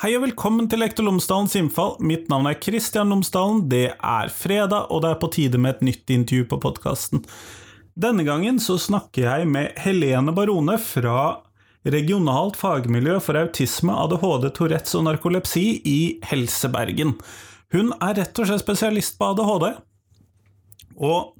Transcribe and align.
Hei 0.00 0.14
og 0.16 0.22
velkommen 0.22 0.64
til 0.64 0.80
Lektor 0.80 1.04
Lomsdalens 1.04 1.52
innfall. 1.60 1.90
Mitt 2.00 2.30
navn 2.32 2.46
er 2.48 2.54
Kristian 2.56 3.10
Lomsdalen. 3.12 3.66
Det 3.68 3.90
er 3.92 4.30
fredag, 4.32 4.86
og 4.88 5.02
det 5.04 5.10
er 5.10 5.18
på 5.20 5.28
tide 5.34 5.58
med 5.60 5.74
et 5.74 5.82
nytt 5.90 6.12
intervju 6.14 6.46
på 6.48 6.58
podkasten. 6.62 7.20
Denne 8.00 8.24
gangen 8.24 8.56
så 8.64 8.78
snakker 8.80 9.26
jeg 9.26 9.50
med 9.52 9.76
Helene 9.84 10.32
Barone 10.32 10.78
fra 10.80 11.42
Regionalt 11.84 12.56
fagmiljø 12.56 13.18
for 13.20 13.36
autisme, 13.42 13.92
ADHD, 13.92 14.48
Tourettes 14.56 14.96
og 14.96 15.04
narkolepsi 15.04 15.66
i 15.84 15.98
Helse 16.32 16.72
Bergen. 16.72 17.18
Hun 17.76 17.92
er 18.00 18.22
rett 18.22 18.40
og 18.40 18.48
slett 18.48 18.64
spesialist 18.64 19.20
på 19.20 19.34
ADHD. 19.34 19.68
Og 20.96 21.36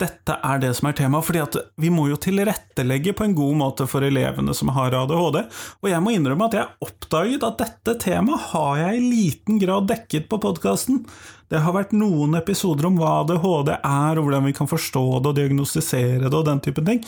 dette 0.00 0.34
er 0.44 0.58
det 0.60 0.72
som 0.76 0.90
er 0.90 0.96
temaet, 0.98 1.24
fordi 1.24 1.40
at 1.40 1.56
vi 1.80 1.90
må 1.92 2.06
jo 2.10 2.18
tilrettelegge 2.20 3.14
på 3.16 3.24
en 3.26 3.36
god 3.36 3.54
måte 3.60 3.86
for 3.88 4.04
elevene 4.04 4.52
som 4.56 4.72
har 4.76 4.96
ADHD, 4.96 5.38
og 5.80 5.88
jeg 5.88 6.02
må 6.04 6.12
innrømme 6.12 6.48
at 6.50 6.56
jeg 6.58 6.86
oppdaget 6.86 7.46
at 7.46 7.62
dette 7.62 7.96
temaet 8.04 8.50
har 8.52 8.82
jeg 8.82 8.98
i 8.98 9.06
liten 9.06 9.62
grad 9.62 9.88
dekket 9.88 10.28
på 10.28 10.40
podkasten. 10.42 11.00
Det 11.48 11.62
har 11.64 11.76
vært 11.76 11.96
noen 11.96 12.36
episoder 12.36 12.90
om 12.90 13.00
hva 13.00 13.22
ADHD 13.22 13.72
er, 13.78 14.18
og 14.18 14.28
hvordan 14.28 14.46
vi 14.50 14.54
kan 14.56 14.70
forstå 14.70 15.06
det 15.20 15.32
og 15.32 15.40
diagnostisere 15.40 16.28
det 16.28 16.34
og 16.34 16.46
den 16.50 16.62
type 16.64 16.84
ting, 16.86 17.02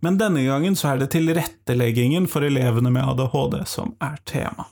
men 0.00 0.16
denne 0.16 0.46
gangen 0.46 0.76
så 0.78 0.94
er 0.94 1.02
det 1.02 1.12
tilretteleggingen 1.12 2.28
for 2.30 2.46
elevene 2.46 2.92
med 2.94 3.04
ADHD 3.04 3.60
som 3.68 3.92
er 4.00 4.16
tema. 4.24 4.70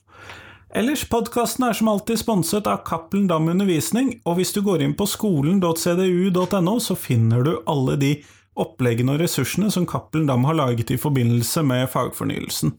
Ellers, 0.77 1.07
podkasten 1.09 1.65
er 1.65 1.73
som 1.73 1.89
alltid 1.89 2.19
sponset 2.21 2.67
av 2.69 2.83
Cappelen 2.85 3.29
Dam 3.31 3.47
Undervisning, 3.49 4.11
og 4.29 4.37
hvis 4.37 4.53
du 4.53 4.61
går 4.67 4.83
inn 4.85 4.93
på 4.99 5.07
skolen.cdu.no, 5.09 6.75
så 6.85 6.97
finner 6.99 7.47
du 7.47 7.55
alle 7.65 7.97
de 7.97 8.11
oppleggene 8.59 9.15
og 9.15 9.23
ressursene 9.23 9.71
som 9.73 9.87
Cappelen 9.89 10.29
Dam 10.29 10.45
har 10.45 10.59
laget 10.59 10.93
i 10.93 11.01
forbindelse 11.01 11.65
med 11.65 11.89
fagfornyelsen. 11.95 12.75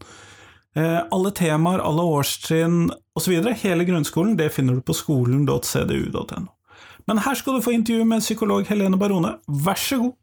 Eh, 0.78 1.00
alle 1.02 1.34
temaer, 1.34 1.82
alle 1.82 2.06
årstrinn 2.06 2.92
osv., 3.18 3.40
hele 3.64 3.90
grunnskolen, 3.90 4.38
det 4.38 4.52
finner 4.54 4.78
du 4.78 4.86
på 4.86 4.94
skolen.cdu.no. 4.94 6.46
Men 7.10 7.26
her 7.26 7.42
skal 7.42 7.58
du 7.58 7.66
få 7.66 7.74
intervju 7.74 8.06
med 8.06 8.22
psykolog 8.22 8.70
Helene 8.70 9.02
Barone, 9.02 9.40
vær 9.50 9.82
så 9.82 9.98
god! 10.04 10.19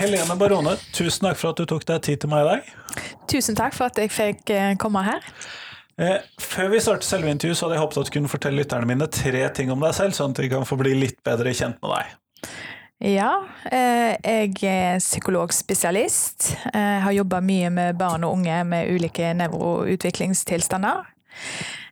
Helene 0.00 0.32
Barone, 0.40 0.78
tusen 0.96 1.26
takk 1.26 1.36
for 1.36 1.52
at 1.52 1.58
du 1.60 1.66
tok 1.68 1.82
deg 1.84 1.98
tid 2.06 2.22
til 2.22 2.30
meg 2.32 2.46
i 2.46 2.46
dag. 2.48 2.68
Tusen 3.28 3.56
takk 3.58 3.74
for 3.76 3.90
at 3.90 3.98
jeg 4.00 4.08
fikk 4.08 4.52
eh, 4.54 4.70
komme 4.80 5.02
her. 5.04 5.26
Eh, 6.00 6.22
før 6.40 6.70
vi 6.72 6.80
starter 6.80 7.04
selve 7.04 7.28
intervjuet, 7.28 7.58
så 7.58 7.66
hadde 7.66 7.76
jeg 7.76 7.82
håpet 7.82 8.00
at 8.00 8.08
du 8.08 8.14
kunne 8.14 8.30
fortelle 8.32 8.62
lytterne 8.62 8.88
mine 8.88 9.10
tre 9.12 9.42
ting 9.52 9.68
om 9.74 9.84
deg 9.84 9.92
selv, 9.98 10.16
sånn 10.16 10.32
at 10.32 10.40
de 10.40 10.48
kan 10.54 10.64
få 10.64 10.78
bli 10.80 10.94
litt 10.96 11.20
bedre 11.26 11.52
kjent 11.52 11.76
med 11.84 11.92
deg. 11.92 12.14
Ja, 13.10 13.34
eh, 13.68 14.16
jeg 14.24 14.56
er 14.70 15.04
psykologspesialist. 15.04 16.48
Jeg 16.72 17.04
har 17.04 17.18
jobba 17.18 17.42
mye 17.44 17.68
med 17.68 18.00
barn 18.00 18.24
og 18.24 18.38
unge 18.38 18.56
med 18.72 18.88
ulike 18.96 19.34
nevroutviklingstilstander. 19.36 21.12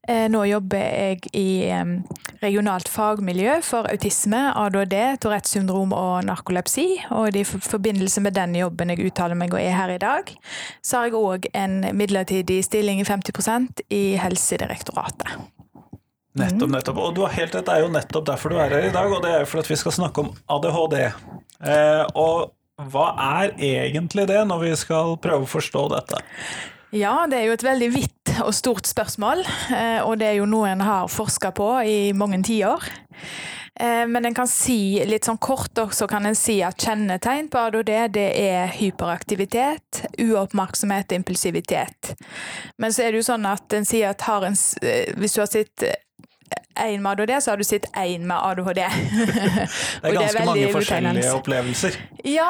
Eh, 0.08 0.24
nå 0.32 0.40
jobber 0.48 0.80
jeg 0.80 1.28
i 1.36 1.68
regionalt 2.40 2.88
fagmiljø 2.88 3.58
for 3.66 3.88
autisme, 3.90 4.40
ADHD, 4.56 4.96
Tourettes 5.20 5.52
syndrom 5.56 5.92
og 5.96 6.24
narkolepsi. 6.28 6.86
Og 7.16 7.36
i 7.36 7.44
forbindelse 7.44 8.22
med 8.24 8.36
den 8.38 8.56
jobben 8.56 8.94
jeg 8.94 9.10
uttaler 9.10 9.38
meg 9.38 9.52
og 9.54 9.60
er 9.60 9.76
her 9.76 9.92
i 9.92 10.00
dag, 10.00 10.32
så 10.80 11.02
har 11.02 11.10
jeg 11.10 11.18
òg 11.18 11.48
en 11.52 11.80
midlertidig 11.98 12.62
stilling 12.66 13.02
i 13.02 13.08
50 13.08 13.84
i 13.92 14.02
Helsedirektoratet. 14.22 15.38
Nettopp, 16.38 16.70
nettopp. 16.70 17.00
Og 17.02 17.16
du 17.16 17.24
har 17.26 17.34
helt 17.34 17.56
rett, 17.56 17.66
det 17.66 17.74
er 17.74 17.82
jo 17.82 17.90
nettopp 17.92 18.28
derfor 18.28 18.54
du 18.54 18.60
er 18.62 18.70
her 18.70 18.88
i 18.88 18.94
dag, 18.94 19.10
og 19.10 19.24
det 19.24 19.34
er 19.34 19.48
fordi 19.48 19.74
vi 19.74 19.80
skal 19.80 19.96
snakke 19.96 20.24
om 20.24 20.32
ADHD. 20.54 20.98
Eh, 21.02 22.04
og 22.14 22.54
hva 22.92 23.08
er 23.42 23.56
egentlig 23.58 24.28
det, 24.30 24.40
når 24.46 24.62
vi 24.62 24.74
skal 24.78 25.16
prøve 25.22 25.48
å 25.48 25.50
forstå 25.50 25.88
dette? 25.96 26.22
Ja, 26.94 27.26
det 27.28 27.36
er 27.36 27.50
jo 27.50 27.56
et 27.58 27.64
veldig 27.66 27.88
vidt 27.92 28.30
og 28.40 28.54
stort 28.56 28.88
spørsmål, 28.88 29.42
eh, 29.76 30.00
og 30.00 30.16
det 30.20 30.30
er 30.30 30.38
jo 30.38 30.48
noe 30.48 30.70
en 30.70 30.80
har 30.80 31.10
forska 31.12 31.50
på 31.52 31.68
i 31.84 31.98
mange 32.16 32.40
tiår. 32.48 32.86
Eh, 33.80 34.06
men 34.08 34.24
en 34.24 34.34
kan 34.34 34.48
si 34.48 34.96
litt 35.06 35.28
sånn 35.28 35.40
kort 35.42 35.76
også 35.78 36.08
kan 36.08 36.24
en 36.26 36.38
si 36.38 36.58
at 36.64 36.80
kjennetegn 36.80 37.50
på 37.52 37.60
ADHD 37.60 37.92
det 38.16 38.26
er 38.40 38.72
hyperaktivitet, 38.78 40.06
uoppmerksomhet 40.24 41.12
og 41.12 41.20
impulsivitet. 41.20 42.14
Men 42.80 42.94
så 42.94 43.04
er 43.04 43.12
det 43.12 43.20
jo 43.20 43.28
sånn 43.34 43.44
at 43.52 43.76
en 43.76 43.88
sier 43.88 44.14
at 44.14 44.24
en, 44.48 44.56
eh, 44.80 45.12
hvis 45.20 45.36
du 45.36 45.42
har 45.44 45.52
sett 45.52 45.84
én 46.84 47.02
med 47.02 47.12
ADHD, 47.12 47.34
så 47.42 47.52
har 47.52 47.60
du 47.60 47.64
sett 47.64 47.88
én 47.96 48.26
med 48.26 48.36
ADHD. 48.36 48.80
det 48.82 50.10
er 50.10 50.16
ganske 50.16 50.32
det 50.32 50.42
er 50.42 50.46
mange 50.46 50.72
forskjellige 50.72 51.34
opplevelser. 51.36 51.98
Ja, 52.28 52.48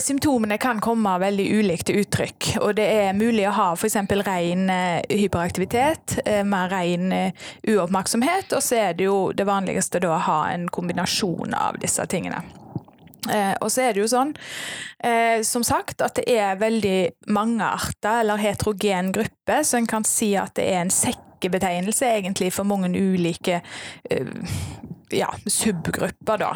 symptomene 0.00 0.58
kan 0.62 0.80
komme 0.84 1.16
veldig 1.22 1.46
ulikt 1.58 1.90
uttrykk. 1.90 2.52
Og 2.60 2.74
det 2.78 2.86
er 3.02 3.16
mulig 3.18 3.48
å 3.50 3.54
ha 3.56 3.68
f.eks. 3.74 3.98
ren 4.26 4.70
eh, 4.70 5.02
hyperaktivitet, 5.10 6.18
med 6.44 6.72
ren 6.72 7.12
eh, 7.12 7.50
uoppmerksomhet, 7.68 8.54
og 8.56 8.64
så 8.64 8.80
er 8.86 8.96
det 8.98 9.08
jo 9.08 9.30
det 9.36 9.46
vanligste 9.48 10.02
da 10.02 10.14
å 10.16 10.24
ha 10.26 10.40
en 10.52 10.68
kombinasjon 10.72 11.54
av 11.56 11.78
disse 11.82 12.06
tingene. 12.10 12.42
Eh, 13.28 13.54
og 13.60 13.68
så 13.72 13.84
er 13.84 13.94
det 13.94 14.04
jo 14.04 14.10
sånn, 14.10 14.32
eh, 15.04 15.42
som 15.46 15.64
sagt, 15.66 16.00
at 16.04 16.16
det 16.18 16.26
er 16.32 16.60
veldig 16.60 17.28
mange 17.34 17.66
arter, 17.66 18.22
eller 18.22 18.40
heterogen 18.40 19.12
gruppe, 19.12 19.60
så 19.64 19.80
en 19.80 19.90
kan 19.90 20.06
si 20.08 20.32
at 20.40 20.54
det 20.58 20.70
er 20.70 20.84
en 20.84 20.94
sekk 20.94 21.26
sekkebetegnelse 21.40 22.06
egentlig 22.06 22.52
for 22.52 22.68
mange 22.68 22.92
ulike 22.92 23.60
uh, 24.12 24.56
ja, 25.12 25.30
subgrupper, 25.46 26.38
da. 26.44 26.52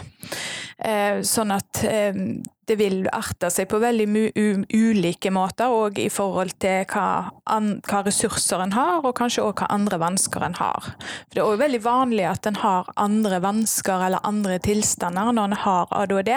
Uh, 0.84 1.22
sånn 1.24 1.54
at 1.54 1.84
uh, 1.88 2.12
det 2.68 2.76
vil 2.80 3.04
arte 3.12 3.50
seg 3.52 3.68
på 3.70 3.80
veldig 3.82 4.06
ulike 4.74 5.32
måter, 5.34 5.72
og 5.72 5.98
i 6.00 6.08
forhold 6.12 6.54
til 6.62 6.84
hva, 6.90 7.06
hva 7.44 8.00
ressurser 8.06 8.62
en 8.64 8.74
har, 8.76 9.02
og 9.04 9.14
kanskje 9.18 9.44
òg 9.44 9.60
hva 9.60 9.68
andre 9.74 9.98
vansker 10.00 10.44
en 10.46 10.56
har. 10.58 10.90
For 10.94 11.34
Det 11.34 11.42
er 11.42 11.50
òg 11.50 11.60
veldig 11.60 11.82
vanlig 11.84 12.26
at 12.28 12.48
en 12.48 12.60
har 12.62 12.90
andre 13.00 13.40
vansker 13.44 14.06
eller 14.06 14.24
andre 14.24 14.58
tilstander 14.64 15.32
når 15.34 15.50
en 15.50 15.58
har 15.64 15.94
ADHD. 16.02 16.32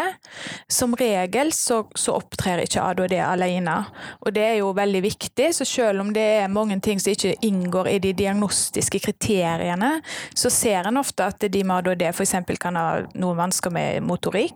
Som 0.72 0.96
regel 1.00 1.54
så, 1.56 1.84
så 1.96 2.18
opptrer 2.20 2.64
ikke 2.66 2.84
ADHD 2.84 3.18
alene, 3.24 3.80
og 4.26 4.36
det 4.36 4.46
er 4.52 4.60
jo 4.62 4.74
veldig 4.78 5.04
viktig. 5.06 5.52
Så 5.56 5.68
selv 5.68 6.04
om 6.04 6.14
det 6.16 6.28
er 6.44 6.52
mange 6.52 6.80
ting 6.84 7.02
som 7.02 7.14
ikke 7.14 7.38
inngår 7.46 7.92
i 7.94 8.00
de 8.04 8.14
diagnostiske 8.18 9.02
kriteriene, 9.06 9.98
så 10.36 10.52
ser 10.54 10.88
en 10.88 11.02
ofte 11.02 11.28
at 11.28 11.48
de 11.52 11.64
med 11.64 11.82
ADHD 11.82 12.08
f.eks. 12.12 12.36
kan 12.60 12.80
ha 12.80 12.88
noen 13.16 13.40
vansker 13.40 13.74
med 13.74 14.04
motorikk, 14.06 14.56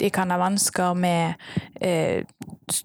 de 0.00 0.10
kan 0.14 0.30
ha 0.30 0.38
vansker 0.40 0.94
med 0.98 1.34
eh, 1.80 2.24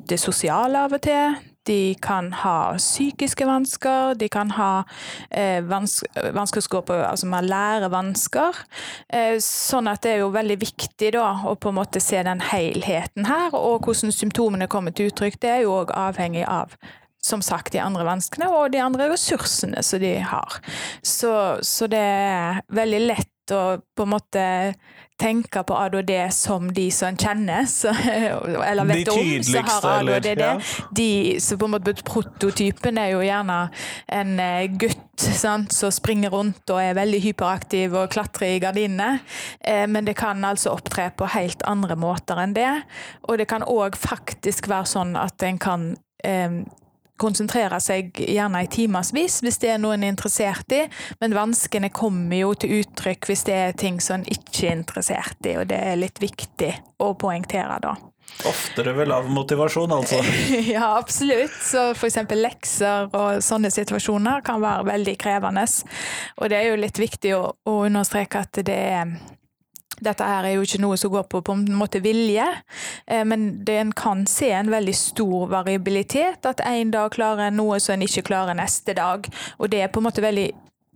det 0.09 0.19
sosiale 0.21 0.85
av 0.85 0.95
og 0.97 1.03
til. 1.03 1.35
De 1.63 1.95
kan 2.03 2.27
ha 2.41 2.73
psykiske 2.75 3.45
vansker, 3.47 4.17
de 4.19 4.27
kan 4.31 4.51
ha 4.57 4.83
eh, 5.31 5.63
vansker 5.63 6.81
på, 6.83 6.97
altså 6.97 7.29
med 7.31 7.47
lærevansker. 7.47 8.59
Eh, 9.07 9.37
sånn 9.43 9.87
at 9.87 10.03
det 10.03 10.17
er 10.17 10.25
jo 10.25 10.33
veldig 10.33 10.59
viktig 10.59 11.13
da, 11.15 11.29
å 11.47 11.55
på 11.55 11.71
en 11.71 11.79
måte 11.79 12.03
se 12.03 12.19
den 12.27 12.43
helheten 12.51 13.29
her, 13.29 13.55
og 13.55 13.87
hvordan 13.87 14.11
symptomene 14.11 14.67
kommer 14.67 14.91
til 14.91 15.11
uttrykk. 15.11 15.39
Det 15.39 15.53
er 15.53 15.63
jo 15.63 15.77
òg 15.79 15.95
avhengig 15.95 16.43
av 16.43 16.75
som 17.23 17.39
sagt, 17.39 17.71
de 17.71 17.79
andre 17.79 18.03
vanskene 18.03 18.49
og 18.51 18.73
de 18.73 18.81
andre 18.83 19.07
ressursene 19.13 19.79
som 19.85 20.01
de 20.03 20.17
har. 20.27 20.59
Så, 20.99 21.31
så 21.63 21.87
det 21.87 22.03
er 22.03 22.59
veldig 22.75 22.99
lett 23.05 23.53
å 23.55 23.77
på 23.95 24.05
en 24.05 24.11
måte 24.11 24.43
tenke 25.23 25.63
på 25.63 25.77
ADHD 25.77 26.13
som 26.35 26.67
de 26.75 26.89
som 26.91 27.13
en 27.13 27.19
kjenner, 27.19 27.67
så, 27.69 27.93
eller 28.67 28.89
vet 28.89 29.11
om, 29.13 29.31
så 29.43 29.63
har 29.67 29.87
ADHD 29.93 30.29
det. 30.35 30.49
Ja. 30.49 30.83
De, 30.91 31.09
så 31.43 31.57
på 31.57 31.69
en 31.69 31.75
måte 31.77 31.95
Prototypen 32.03 32.99
er 32.99 33.13
jo 33.13 33.23
gjerne 33.23 33.57
en 34.11 34.35
eh, 34.41 34.67
gutt 34.81 34.99
sant, 35.23 35.73
som 35.75 35.91
springer 35.93 36.33
rundt 36.33 36.69
og 36.73 36.81
er 36.81 36.97
veldig 36.97 37.21
hyperaktiv 37.23 37.95
og 37.95 38.11
klatrer 38.13 38.57
i 38.57 38.61
gardinene. 38.63 39.23
Eh, 39.59 39.85
men 39.87 40.07
det 40.07 40.17
kan 40.19 40.43
altså 40.45 40.73
opptre 40.73 41.09
på 41.17 41.29
helt 41.35 41.63
andre 41.69 41.97
måter 41.99 42.41
enn 42.43 42.55
det. 42.57 42.71
Og 43.29 43.39
det 43.39 43.47
kan 43.51 43.65
òg 43.65 43.97
faktisk 43.99 44.69
være 44.71 44.89
sånn 44.95 45.15
at 45.19 45.45
en 45.45 45.61
kan 45.61 45.91
eh, 46.25 46.63
konsentrere 47.21 47.79
seg 47.83 48.15
gjerne 48.17 48.63
i 48.65 48.69
timevis 48.71 49.41
hvis 49.43 49.59
det 49.61 49.73
er 49.73 49.81
noe 49.81 49.97
en 49.97 50.05
er 50.05 50.13
interessert 50.13 50.73
i, 50.75 50.83
men 51.21 51.35
vanskene 51.37 51.91
kommer 51.93 52.39
jo 52.39 52.53
til 52.57 52.79
uttrykk 52.81 53.29
hvis 53.29 53.45
det 53.49 53.59
er 53.59 53.77
ting 53.77 54.01
som 54.03 54.21
en 54.21 54.31
ikke 54.31 54.67
er 54.69 54.79
interessert 54.79 55.49
i, 55.49 55.57
og 55.59 55.69
det 55.71 55.79
er 55.79 55.99
litt 55.99 56.21
viktig 56.23 56.73
å 57.03 57.13
poengtere 57.19 57.77
da. 57.83 57.95
Oftere 58.49 58.95
ved 58.97 59.07
lav 59.07 59.27
motivasjon, 59.29 59.91
altså? 59.93 60.17
ja, 60.73 60.95
absolutt. 60.97 61.53
Så 61.61 61.91
f.eks. 61.93 62.17
lekser 62.33 63.11
og 63.13 63.43
sånne 63.45 63.69
situasjoner 63.71 64.41
kan 64.45 64.63
være 64.63 64.87
veldig 64.89 65.13
krevende. 65.21 65.67
Og 66.41 66.49
det 66.49 66.59
er 66.59 66.71
jo 66.71 66.81
litt 66.81 66.99
viktig 66.99 67.35
å, 67.37 67.43
å 67.69 67.75
understreke 67.85 68.41
at 68.43 68.63
det 68.65 68.79
er 68.97 69.13
dette 70.05 70.27
her 70.27 70.47
er 70.47 70.57
jo 70.57 70.65
ikke 70.65 70.81
noe 70.83 70.97
som 70.99 71.13
går 71.13 71.27
på 71.31 71.41
på 71.45 71.55
en 71.57 71.65
måte 71.77 72.01
vilje, 72.03 72.45
eh, 73.07 73.23
men 73.27 73.63
en 73.69 73.93
kan 73.97 74.25
se 74.29 74.51
en 74.53 74.71
veldig 74.73 74.95
stor 74.97 75.47
variabilitet. 75.51 76.45
At 76.45 76.63
en 76.65 76.91
dag 76.93 77.11
klarer 77.15 77.47
en 77.47 77.59
noe 77.59 77.79
som 77.83 77.95
en 77.95 78.05
ikke 78.05 78.27
klarer 78.31 78.57
neste 78.57 78.95
dag. 78.97 79.27
Og 79.59 79.71
det 79.71 79.83
er 79.83 79.91
på 79.93 80.01
en 80.01 80.09
måte 80.09 80.23
veldig 80.23 80.51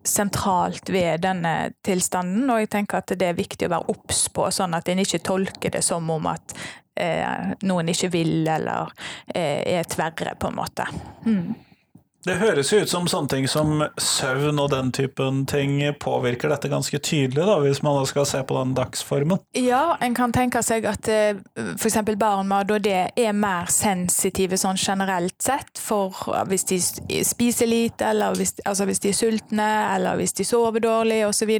sentralt 0.07 0.89
ved 0.89 1.21
denne 1.25 1.53
tilstanden, 1.83 2.49
og 2.49 2.61
jeg 2.63 2.71
tenker 2.71 3.01
at 3.01 3.11
det 3.19 3.27
er 3.27 3.37
viktig 3.37 3.67
å 3.67 3.73
være 3.75 3.91
obs 3.91 4.27
på, 4.31 4.47
sånn 4.55 4.75
at 4.77 4.87
en 4.89 5.03
ikke 5.03 5.23
tolker 5.25 5.73
det 5.75 5.83
som 5.83 6.07
om 6.13 6.29
at 6.31 6.55
eh, 6.95 7.53
noen 7.67 7.91
ikke 7.91 8.11
vil, 8.13 8.37
eller 8.47 8.93
eh, 9.33 9.77
er 9.77 9.89
tverre, 9.89 10.37
på 10.39 10.51
en 10.51 10.59
måte. 10.61 10.87
Mm. 11.27 11.66
Det 12.27 12.35
høres 12.41 12.73
jo 12.73 12.81
ut 12.83 12.91
som 12.91 13.05
sånne 13.07 13.31
ting 13.31 13.45
som 13.47 13.85
søvn 14.01 14.59
og 14.59 14.71
den 14.73 14.89
typen 14.91 15.45
ting 15.47 15.79
påvirker 16.01 16.51
dette 16.51 16.67
ganske 16.67 16.99
tydelig, 16.99 17.45
da, 17.47 17.55
hvis 17.63 17.79
man 17.85 18.01
skal 18.09 18.25
se 18.27 18.41
på 18.43 18.57
den 18.57 18.73
dagsformen? 18.75 19.39
Ja, 19.55 19.95
en 20.03 20.15
kan 20.17 20.33
tenke 20.35 20.59
seg 20.65 20.85
at 20.89 21.07
f.eks. 21.07 21.97
barn 22.19 22.49
med 22.49 22.65
ADHD 22.65 22.89
er 23.15 23.37
mer 23.37 23.71
sensitive 23.71 24.59
sånn 24.59 24.79
generelt 24.79 25.37
sett, 25.43 25.79
for 25.79 26.15
hvis 26.51 26.67
de 26.67 26.81
spiser 27.23 27.69
lite, 27.71 28.11
eller 28.11 28.35
hvis, 28.35 28.57
altså 28.67 28.87
hvis 28.89 29.03
de 29.05 29.13
er 29.13 29.19
sultne, 29.21 29.69
eller 29.95 30.19
hvis 30.19 30.35
de 30.35 30.47
sover 30.47 30.83
dårlig 30.83 31.21
osv. 31.29 31.53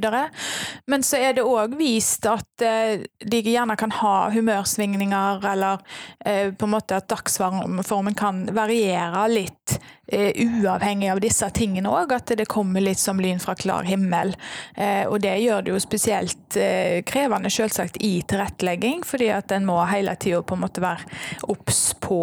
Men 0.91 1.05
så 1.05 1.21
er 1.29 1.37
det 1.37 1.47
òg 1.47 1.77
vist 1.79 2.27
at 2.27 2.65
eh, 2.65 3.05
de 3.23 3.43
gjerne 3.45 3.77
kan 3.79 3.95
ha 4.01 4.15
humørsvingninger, 4.35 5.47
eller 5.53 5.79
eh, 6.25 6.51
på 6.51 6.67
en 6.67 6.75
måte 6.75 6.99
at 6.99 7.07
dagsformen 7.11 8.19
kan 8.19 8.49
variere 8.51 9.29
litt 9.31 9.79
uavhengig 10.07 11.09
av 11.11 11.19
disse 11.19 11.49
tingene 11.51 11.91
òg, 11.91 12.13
at 12.15 12.31
det 12.39 12.47
kommer 12.49 12.83
litt 12.83 13.01
som 13.01 13.19
lyn 13.19 13.41
fra 13.43 13.55
klar 13.59 13.87
himmel. 13.87 14.33
Eh, 14.75 15.03
og 15.07 15.19
det 15.23 15.35
gjør 15.43 15.65
det 15.65 15.73
jo 15.73 15.81
spesielt 15.83 16.57
eh, 16.59 17.03
krevende 17.07 17.51
selvsagt 17.51 17.99
i 18.05 18.21
tilrettelegging, 18.27 19.03
fordi 19.07 19.29
at 19.35 19.51
en 19.55 19.67
må 19.67 19.79
hele 19.91 20.15
tida 20.15 20.41
på 20.41 20.55
en 20.55 20.63
måte 20.63 20.83
være 20.83 21.07
obs 21.51 21.91
på 22.01 22.21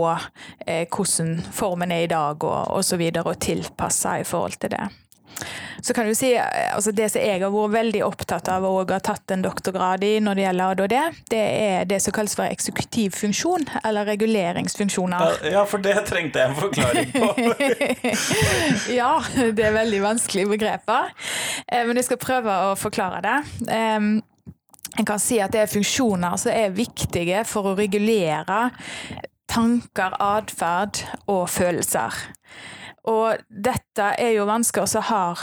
hvordan 0.64 1.34
formen 1.52 1.92
er 1.92 2.06
i 2.06 2.10
dag 2.10 2.44
og 2.44 2.78
osv. 2.78 3.00
Og, 3.04 3.14
så 3.14 3.24
og 3.24 3.38
tilpasse 3.40 4.18
i 4.20 4.24
forhold 4.28 4.56
til 4.60 4.72
det. 4.76 4.84
Så 5.84 5.92
kan 5.92 6.06
du 6.08 6.14
si, 6.16 6.30
altså 6.38 6.92
Det 6.96 7.10
som 7.12 7.20
jeg 7.20 7.42
har 7.42 7.50
vært 7.52 7.72
veldig 7.74 8.00
opptatt 8.06 8.48
av 8.48 8.64
og 8.64 8.92
har 8.94 9.02
tatt 9.04 9.34
en 9.34 9.42
doktorgrad 9.44 10.04
i 10.06 10.12
når 10.24 10.38
det 10.38 10.44
gjelder 10.46 10.72
ADHD, 10.72 11.18
det 11.34 11.40
er 11.40 11.88
det 11.90 11.98
som 12.00 12.14
kalles 12.16 12.36
for 12.38 12.48
eksekutiv 12.48 13.16
funksjon, 13.18 13.66
eller 13.84 14.08
reguleringsfunksjoner. 14.14 15.44
Ja, 15.52 15.64
for 15.68 15.84
det 15.84 15.96
trengte 16.08 16.40
jeg 16.40 16.52
en 16.52 16.56
forklaring 16.56 17.10
på. 17.12 17.28
ja, 19.00 19.12
det 19.34 19.66
er 19.68 19.76
veldig 19.76 20.00
vanskelige 20.06 20.54
begreper. 20.54 21.12
Eh, 21.66 21.84
men 21.84 22.00
jeg 22.00 22.08
skal 22.08 22.22
prøve 22.22 22.56
å 22.70 22.72
forklare 22.80 23.20
det. 23.24 23.36
En 24.94 25.06
kan 25.08 25.20
si 25.20 25.40
at 25.42 25.52
det 25.52 25.64
er 25.64 25.70
funksjoner 25.70 26.38
som 26.40 26.54
er 26.54 26.74
viktige 26.74 27.42
for 27.48 27.72
å 27.72 27.76
regulere 27.78 28.70
tanker, 29.50 30.14
atferd 30.22 31.02
og 31.30 31.48
følelser. 31.50 32.14
Og 33.10 33.44
dette 33.48 34.10
er 34.18 34.34
jo 34.38 34.48
mennesker 34.48 34.88
som 34.88 35.04
har 35.10 35.40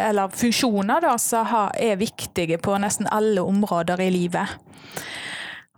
eller 0.00 0.32
funksjoner 0.32 1.02
da, 1.04 1.16
som 1.20 1.48
er 1.76 1.98
viktige 2.00 2.56
på 2.62 2.76
nesten 2.80 3.10
alle 3.12 3.42
områder 3.44 4.00
i 4.00 4.08
livet. 4.14 4.54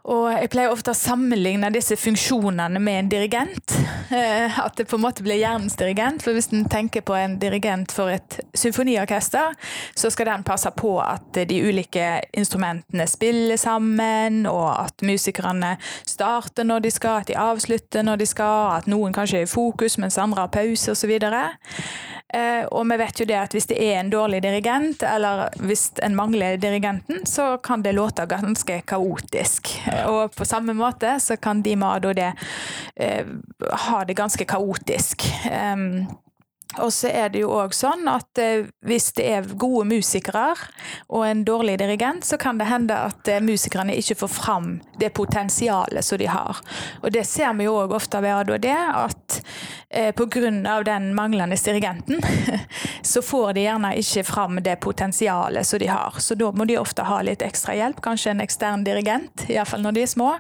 Og 0.05 0.27
jeg 0.29 0.51
pleier 0.53 0.73
ofte 0.73 0.93
å 0.93 0.99
sammenligne 0.99 1.71
disse 1.73 1.97
funksjonene 1.97 2.81
med 2.83 2.99
en 2.99 3.07
dirigent. 3.09 3.77
Eh, 4.13 4.59
at 4.61 4.77
det 4.77 4.85
på 4.91 4.99
en 4.99 5.05
måte 5.07 5.25
blir 5.25 5.39
hjernens 5.41 5.79
dirigent. 5.81 6.21
For 6.21 6.37
hvis 6.37 6.51
en 6.53 6.67
tenker 6.69 7.01
på 7.07 7.17
en 7.17 7.39
dirigent 7.41 7.93
for 7.95 8.13
et 8.13 8.37
symfoniorkester, 8.53 9.57
så 9.97 10.11
skal 10.13 10.29
den 10.29 10.45
passe 10.45 10.69
på 10.77 10.99
at 11.01 11.41
de 11.49 11.61
ulike 11.65 12.09
instrumentene 12.37 13.07
spiller 13.09 13.57
sammen, 13.61 14.45
og 14.51 14.69
at 14.85 15.07
musikerne 15.09 15.79
starter 16.05 16.69
når 16.69 16.85
de 16.85 16.93
skal, 16.93 17.23
at 17.23 17.33
de 17.33 17.41
avslutter 17.41 18.05
når 18.05 18.21
de 18.21 18.29
skal, 18.29 18.75
at 18.77 18.91
noen 18.91 19.17
kanskje 19.17 19.41
er 19.41 19.49
i 19.49 19.51
fokus 19.51 19.97
mens 19.97 20.21
andre 20.21 20.45
har 20.45 20.53
pause 20.53 20.93
osv. 20.93 21.17
Eh, 22.35 22.65
og 22.75 22.89
vi 22.91 22.99
vet 22.99 23.21
jo 23.21 23.27
det 23.29 23.37
at 23.39 23.55
hvis 23.55 23.69
det 23.71 23.79
er 23.79 24.01
en 24.01 24.11
dårlig 24.11 24.41
dirigent, 24.43 25.05
eller 25.07 25.55
hvis 25.63 25.87
en 26.03 26.17
mangler 26.19 26.59
dirigenten, 26.59 27.23
så 27.29 27.55
kan 27.63 27.85
det 27.85 27.95
låte 27.95 28.27
ganske 28.31 28.81
kaotisk. 28.91 29.71
Og 30.11 30.35
på 30.35 30.49
samme 30.49 30.75
måte 30.75 31.17
så 31.23 31.37
kan 31.37 31.63
de 31.63 31.77
med 31.79 32.01
ADHD 32.01 32.25
eh, 32.27 33.33
ha 33.87 34.05
det 34.05 34.19
ganske 34.19 34.47
kaotisk. 34.51 35.29
Um, 35.47 36.07
og 36.79 36.93
så 36.93 37.11
er 37.13 37.31
det 37.35 37.45
jo 37.45 37.53
òg 37.55 37.75
sånn 37.77 38.09
at 38.11 38.41
eh, 38.41 38.67
hvis 38.87 39.13
det 39.19 39.27
er 39.37 39.53
gode 39.61 39.87
musikere 39.91 40.47
og 41.09 41.25
en 41.27 41.45
dårlig 41.47 41.79
dirigent, 41.81 42.25
så 42.25 42.39
kan 42.41 42.59
det 42.59 42.69
hende 42.71 42.97
at 43.11 43.29
eh, 43.31 43.43
musikerne 43.45 43.97
ikke 43.99 44.19
får 44.25 44.33
fram 44.33 44.69
det 45.01 45.13
potensialet 45.17 46.05
som 46.05 46.19
de 46.19 46.29
har. 46.31 46.61
Og 47.03 47.13
det 47.15 47.25
ser 47.29 47.55
vi 47.59 47.69
jo 47.69 47.77
òg 47.85 47.95
ofte 47.97 48.21
ved 48.25 48.35
ADHD, 48.35 48.71
at 48.75 49.41
eh, 49.91 50.11
pga. 50.15 50.83
den 50.85 51.15
manglende 51.15 51.57
dirigenten, 51.57 52.23
så 53.03 53.23
får 53.23 53.53
de 53.53 53.67
gjerne 53.67 53.95
ikke 54.01 54.25
fram 54.25 54.63
det 54.63 54.77
potensialet 54.77 55.67
som 55.67 55.79
de 55.79 55.87
har. 55.87 56.19
Så 56.19 56.35
da 56.35 56.51
må 56.53 56.65
de 56.65 56.79
ofte 56.79 57.03
ha 57.03 57.21
litt 57.23 57.43
ekstra 57.43 57.75
hjelp, 57.75 58.01
kanskje 58.01 58.35
en 58.35 58.41
ekstern 58.45 58.85
dirigent, 58.85 59.47
iallfall 59.49 59.83
når 59.85 59.93
de 59.99 60.03
er 60.03 60.11
små. 60.11 60.31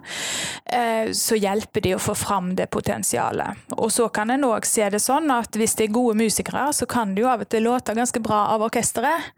Eh, 0.66 1.12
så 1.12 1.38
hjelper 1.38 1.80
de 1.80 1.94
å 1.94 2.02
få 2.02 2.14
fram 2.18 2.54
det 2.58 2.66
potensialet. 2.74 3.66
Og 3.76 3.92
så 3.92 4.08
kan 4.08 4.30
en 4.30 4.46
òg 4.48 4.66
se 4.66 4.88
det 4.90 5.02
sånn 5.02 5.30
at 5.34 5.56
hvis 5.56 5.76
det 5.78 5.88
er 5.88 5.96
gode 5.96 6.16
musikere, 6.18 6.23
musikere, 6.24 6.72
så 6.72 6.86
kan 6.86 7.14
det 7.14 7.24
jo 7.24 7.30
av 7.30 7.44
og 7.44 7.50
til 7.52 7.64
låte 7.64 7.94
ganske 7.96 8.20
bra 8.24 8.40
av 8.54 8.64
orkesteret. 8.66 9.30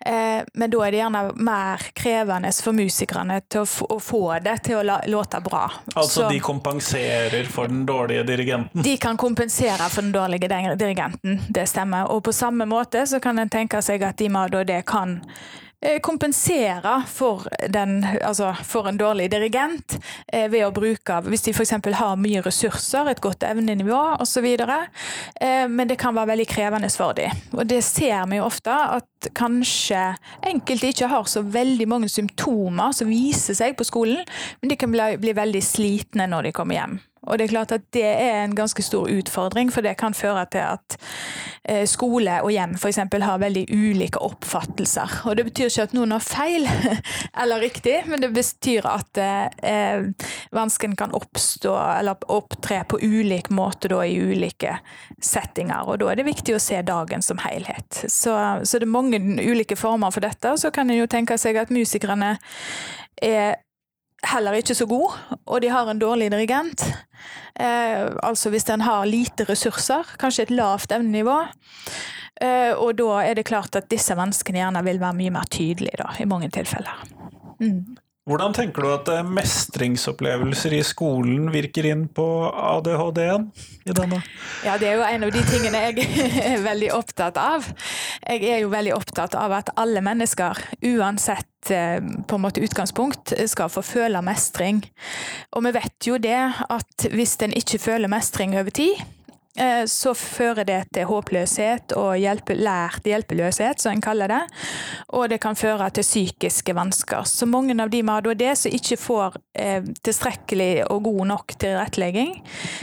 Eh, 0.00 0.42
men 0.58 0.72
da 0.72 0.82
er 0.86 0.94
det 0.94 1.00
gjerne 1.02 1.22
mer 1.36 1.86
krevende 1.96 2.52
for 2.64 2.76
musikerne 2.76 3.40
til 3.46 3.62
å, 3.62 3.68
å 3.96 3.98
få 4.02 4.22
det 4.44 4.56
til 4.66 4.80
å 4.80 4.84
la, 4.86 4.98
låte 5.12 5.40
bra. 5.44 5.64
Altså 5.94 6.24
så, 6.24 6.28
de 6.32 6.40
kompenserer 6.42 7.48
for 7.52 7.70
den 7.70 7.84
dårlige 7.86 8.26
dirigenten? 8.28 8.82
De 8.82 8.96
kan 9.00 9.20
kompensere 9.20 9.88
for 9.92 10.02
den 10.02 10.12
dårlige 10.14 10.48
dirigenten, 10.50 11.42
det 11.48 11.68
stemmer. 11.70 12.10
Og 12.12 12.24
på 12.26 12.34
samme 12.34 12.66
måte 12.68 13.06
så 13.06 13.20
kan 13.22 13.38
en 13.38 13.52
tenke 13.52 13.82
seg 13.84 14.02
at 14.06 14.18
de 14.18 14.30
med 14.32 14.56
det 14.66 14.82
kan 14.88 15.20
kompensere 16.02 17.02
for, 17.10 17.46
den, 17.68 18.06
altså 18.22 18.52
for, 18.64 18.86
en 18.88 18.98
dårlig 19.00 19.30
dirigent 19.32 19.96
eh, 20.32 20.46
ved 20.50 20.66
å 20.66 20.72
bruke 20.74 21.18
Hvis 21.26 21.46
de 21.46 21.54
f.eks. 21.54 21.74
har 21.98 22.20
mye 22.20 22.42
ressurser, 22.44 23.10
et 23.10 23.22
godt 23.22 23.42
evnenivå 23.46 24.00
osv. 24.22 24.46
Eh, 24.46 25.66
men 25.68 25.90
det 25.90 25.98
kan 26.00 26.14
være 26.14 26.32
veldig 26.34 26.48
krevende 26.50 26.90
for 26.94 27.16
dem. 27.18 27.44
Og 27.56 27.66
det 27.66 27.82
ser 27.86 28.26
vi 28.30 28.38
jo 28.38 28.46
ofte, 28.46 28.72
at 28.72 29.30
kanskje 29.38 30.12
enkelte 30.46 30.92
ikke 30.92 31.10
har 31.10 31.30
så 31.30 31.42
veldig 31.42 31.88
mange 31.90 32.10
symptomer 32.10 32.94
som 32.96 33.10
viser 33.10 33.58
seg 33.58 33.76
på 33.78 33.86
skolen, 33.86 34.22
men 34.60 34.72
de 34.72 34.78
kan 34.78 34.92
bli, 34.92 35.14
bli 35.22 35.34
veldig 35.36 35.64
slitne 35.66 36.30
når 36.30 36.48
de 36.50 36.54
kommer 36.56 36.78
hjem. 36.78 37.00
Og 37.22 37.38
det 37.38 37.46
er 37.46 37.52
klart 37.52 37.72
at 37.74 37.84
det 37.94 38.04
er 38.04 38.40
en 38.42 38.54
ganske 38.56 38.82
stor 38.82 39.10
utfordring, 39.10 39.70
for 39.72 39.84
det 39.84 39.94
kan 40.00 40.14
føre 40.14 40.42
til 40.50 40.64
at 40.66 40.96
eh, 41.70 41.84
skole 41.86 42.40
og 42.42 42.50
hjem 42.50 42.74
f.eks. 42.74 42.98
har 43.22 43.38
veldig 43.38 43.62
ulike 43.70 44.18
oppfattelser. 44.22 45.20
Og 45.30 45.38
det 45.38 45.46
betyr 45.50 45.70
ikke 45.70 45.86
at 45.86 45.94
noen 45.96 46.16
har 46.16 46.24
feil 46.24 46.66
eller 47.42 47.62
riktig, 47.62 48.00
men 48.10 48.24
det 48.24 48.32
betyr 48.34 48.88
at 48.90 49.22
eh, 49.22 50.08
vansken 50.50 50.96
kan 50.98 51.14
oppstå 51.14 51.76
eller 51.98 52.26
opptre 52.32 52.82
på 52.90 52.98
ulik 53.02 53.52
måte 53.54 53.92
da, 53.92 54.02
i 54.02 54.18
ulike 54.18 54.78
settinger. 55.22 55.86
Og 55.86 56.02
da 56.02 56.10
er 56.10 56.18
det 56.18 56.30
viktig 56.30 56.56
å 56.56 56.62
se 56.62 56.82
dagen 56.82 57.22
som 57.22 57.38
helhet. 57.46 58.04
Så, 58.08 58.34
så 58.66 58.78
det 58.78 58.88
er 58.88 58.96
mange 58.98 59.22
ulike 59.22 59.78
former 59.78 60.10
for 60.10 60.26
dette. 60.26 60.56
Så 60.58 60.74
kan 60.74 60.90
en 60.90 60.98
jo 60.98 61.10
tenke 61.10 61.38
seg 61.38 61.60
at 61.60 61.70
musikerne 61.70 62.34
er 63.22 63.60
heller 64.26 64.58
ikke 64.58 64.76
så 64.76 64.86
god, 64.86 65.16
og 65.46 65.62
de 65.62 65.70
har 65.72 65.88
en 65.90 66.00
dårlig 66.00 66.30
dirigent. 66.32 66.84
Eh, 67.60 68.06
altså 68.22 68.52
hvis 68.52 68.68
en 68.70 68.84
har 68.86 69.08
lite 69.08 69.46
ressurser, 69.48 70.14
kanskje 70.20 70.46
et 70.46 70.54
lavt 70.54 70.92
evnenivå. 70.94 71.38
Eh, 72.42 72.72
og 72.74 72.96
da 72.98 73.20
er 73.22 73.38
det 73.38 73.46
klart 73.48 73.76
at 73.78 73.90
disse 73.90 74.14
menneskene 74.18 74.62
gjerne 74.62 74.84
vil 74.86 75.02
være 75.02 75.18
mye 75.18 75.34
mer 75.34 75.50
tydelige 75.52 76.00
da, 76.00 76.08
i 76.22 76.28
mange 76.28 76.50
tilfeller. 76.54 77.04
Mm. 77.60 77.98
Hvordan 78.22 78.52
tenker 78.54 78.84
du 78.84 78.88
at 78.92 79.08
eh, 79.10 79.24
mestringsopplevelser 79.34 80.76
i 80.76 80.82
skolen 80.86 81.48
virker 81.50 81.88
inn 81.90 82.04
på 82.06 82.26
ADHD-en? 82.46 83.48
i 83.82 83.94
denne? 83.96 84.20
Ja, 84.62 84.76
det 84.78 84.92
er 84.92 85.00
jo 85.00 85.06
en 85.08 85.26
av 85.26 85.32
de 85.34 85.40
tingene 85.48 85.80
jeg 85.88 86.04
er 86.52 86.62
veldig 86.62 86.92
opptatt 86.94 87.40
av. 87.42 87.66
Jeg 88.22 88.44
er 88.46 88.60
jo 88.62 88.70
veldig 88.70 88.92
opptatt 88.94 89.34
av 89.34 89.56
at 89.56 89.72
alle 89.74 90.04
mennesker, 90.06 90.60
uansett 90.92 91.72
eh, 91.74 91.98
på 91.98 92.38
en 92.38 92.44
måte 92.44 92.62
utgangspunkt, 92.62 93.34
skal 93.50 93.72
få 93.74 93.82
føle 93.82 94.22
mestring. 94.22 94.84
Og 95.58 95.66
vi 95.66 95.74
vet 95.80 96.06
jo 96.06 96.20
det 96.22 96.38
at 96.62 97.08
hvis 97.10 97.34
en 97.42 97.58
ikke 97.58 97.82
føler 97.82 98.12
mestring 98.12 98.54
over 98.54 98.70
tid, 98.70 99.02
så 99.86 100.14
fører 100.16 100.64
det 100.64 100.78
til 100.96 101.04
håpløshet 101.10 101.92
og 102.00 102.14
hjelpe, 102.16 102.54
lært 102.56 103.04
hjelpeløshet, 103.04 103.82
som 103.82 103.92
en 103.92 104.00
kaller 104.04 104.32
det. 104.32 104.40
Og 105.12 105.28
det 105.28 105.42
kan 105.44 105.58
føre 105.58 105.90
til 105.92 106.06
psykiske 106.06 106.72
vansker. 106.76 107.26
Så 107.28 107.46
mange 107.46 107.76
av 107.82 107.92
de 107.92 108.00
med 108.02 108.22
ADHD 108.22 108.46
som 108.56 108.76
ikke 108.78 108.96
får 109.00 109.36
eh, 109.58 109.84
tilstrekkelig 110.04 110.86
og 110.88 111.04
god 111.04 111.22
nok 111.34 111.56
tilrettelegging, 111.60 112.34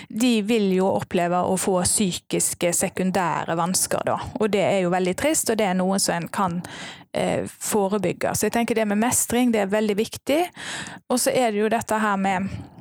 de 0.09 0.33
vil 0.45 0.69
jo 0.77 0.91
oppleve 0.93 1.41
å 1.41 1.57
få 1.59 1.79
psykiske 1.87 2.73
sekundære 2.77 3.57
vansker 3.57 4.05
da. 4.05 4.19
Og 4.39 4.53
det 4.53 4.65
er 4.67 4.81
jo 4.83 4.93
veldig 4.93 5.15
trist, 5.17 5.49
og 5.49 5.59
det 5.59 5.71
er 5.71 5.77
noe 5.79 5.97
som 6.01 6.19
en 6.19 6.29
kan 6.29 6.61
eh, 7.13 7.45
forebygge. 7.49 8.35
Så 8.35 8.47
jeg 8.47 8.57
tenker 8.57 8.77
det 8.77 8.87
med 8.89 9.01
mestring 9.01 9.53
det 9.53 9.65
er 9.65 9.71
veldig 9.73 9.97
viktig. 9.99 10.43
Og 11.09 11.19
så 11.21 11.33
er 11.33 11.51
det 11.51 11.63
jo 11.63 11.71
dette 11.71 12.01
her 12.01 12.19
med 12.21 12.45
eh, 12.45 12.78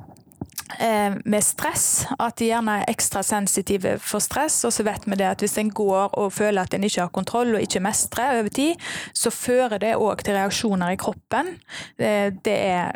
med 1.25 1.43
stress, 1.43 2.05
at 2.15 2.37
de 2.39 2.49
gjerne 2.49 2.77
er 2.79 2.91
ekstra 2.91 3.23
sensitive 3.25 3.97
for 3.99 4.23
stress. 4.23 4.61
Og 4.67 4.73
så 4.73 4.85
vet 4.87 5.03
vi 5.07 5.17
det 5.19 5.27
at 5.27 5.43
hvis 5.43 5.57
en 5.59 5.71
går 5.75 6.15
og 6.19 6.31
føler 6.33 6.63
at 6.63 6.73
en 6.73 6.85
ikke 6.87 7.01
har 7.03 7.13
kontroll 7.13 7.55
og 7.57 7.63
ikke 7.65 7.83
mestrer 7.83 8.39
over 8.39 8.53
tid, 8.55 8.79
så 9.13 9.33
fører 9.33 9.77
det 9.81 9.97
òg 9.99 10.23
til 10.23 10.37
reaksjoner 10.39 10.95
i 10.95 10.99
kroppen. 10.99 11.55
Det 11.97 12.55
er, 12.55 12.95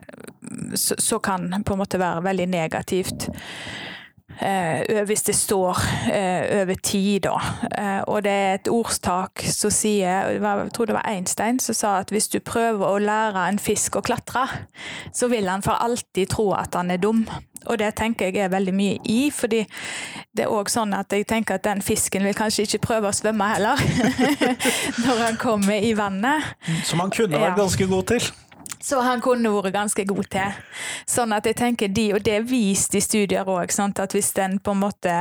så 0.79 1.19
kan 1.23 1.49
på 1.65 1.75
en 1.75 1.83
måte 1.83 1.99
være 1.99 2.23
veldig 2.23 2.47
negativt. 2.53 3.27
Uh, 4.41 5.03
hvis 5.05 5.25
det 5.27 5.35
står 5.35 5.77
uh, 6.09 6.61
over 6.61 6.75
tid, 6.83 7.19
da. 7.27 7.35
Uh, 7.77 8.01
og 8.07 8.23
det 8.25 8.31
er 8.31 8.53
et 8.57 8.69
ordstak 8.71 9.43
som 9.45 9.71
sier 9.73 10.33
Jeg 10.33 10.71
tror 10.73 10.89
det 10.89 10.95
var 10.97 11.07
Einstein 11.07 11.59
som 11.61 11.77
sa 11.77 11.95
at 12.01 12.11
hvis 12.13 12.27
du 12.33 12.39
prøver 12.39 12.85
å 12.87 12.99
lære 13.01 13.47
en 13.47 13.59
fisk 13.61 13.97
å 13.99 14.03
klatre, 14.05 14.47
så 15.13 15.29
vil 15.31 15.49
han 15.49 15.63
for 15.65 15.77
alltid 15.79 16.33
tro 16.33 16.51
at 16.57 16.75
han 16.75 16.91
er 16.91 17.01
dum. 17.01 17.25
Og 17.65 17.79
det 17.79 17.93
tenker 17.95 18.27
jeg 18.27 18.43
er 18.43 18.51
veldig 18.51 18.73
mye 18.75 18.97
i, 19.07 19.29
fordi 19.31 19.61
det 20.35 20.45
er 20.45 20.51
òg 20.51 20.71
sånn 20.71 20.95
at 20.97 21.13
jeg 21.13 21.27
tenker 21.29 21.59
at 21.59 21.65
den 21.67 21.83
fisken 21.85 22.25
vil 22.27 22.35
kanskje 22.35 22.67
ikke 22.67 22.81
prøve 22.87 23.11
å 23.11 23.15
svømme 23.15 23.47
heller, 23.53 23.79
når 25.05 25.21
han 25.27 25.39
kommer 25.39 25.77
i 25.79 25.93
vannet. 25.95 26.55
Som 26.83 27.03
han 27.03 27.13
kunne 27.13 27.39
vært 27.39 27.53
ja. 27.53 27.59
ganske 27.61 27.87
god 27.87 28.09
til? 28.11 28.33
Så 28.83 28.99
han 28.99 29.21
kunne 29.23 29.51
vært 29.55 29.75
ganske 29.77 30.05
god 30.05 30.29
til. 30.33 30.61
Sånn 31.07 31.33
at 31.35 31.47
jeg 31.47 31.55
tenker 31.59 31.91
de, 31.91 32.09
og 32.17 32.23
det 32.25 32.37
er 32.37 32.47
vist 32.47 32.95
i 32.95 33.01
studier 33.03 33.47
òg, 33.47 33.71
at 33.71 34.15
hvis 34.15 34.33
en 34.43 34.59
på 34.59 34.75
en 34.75 34.83
måte 34.83 35.17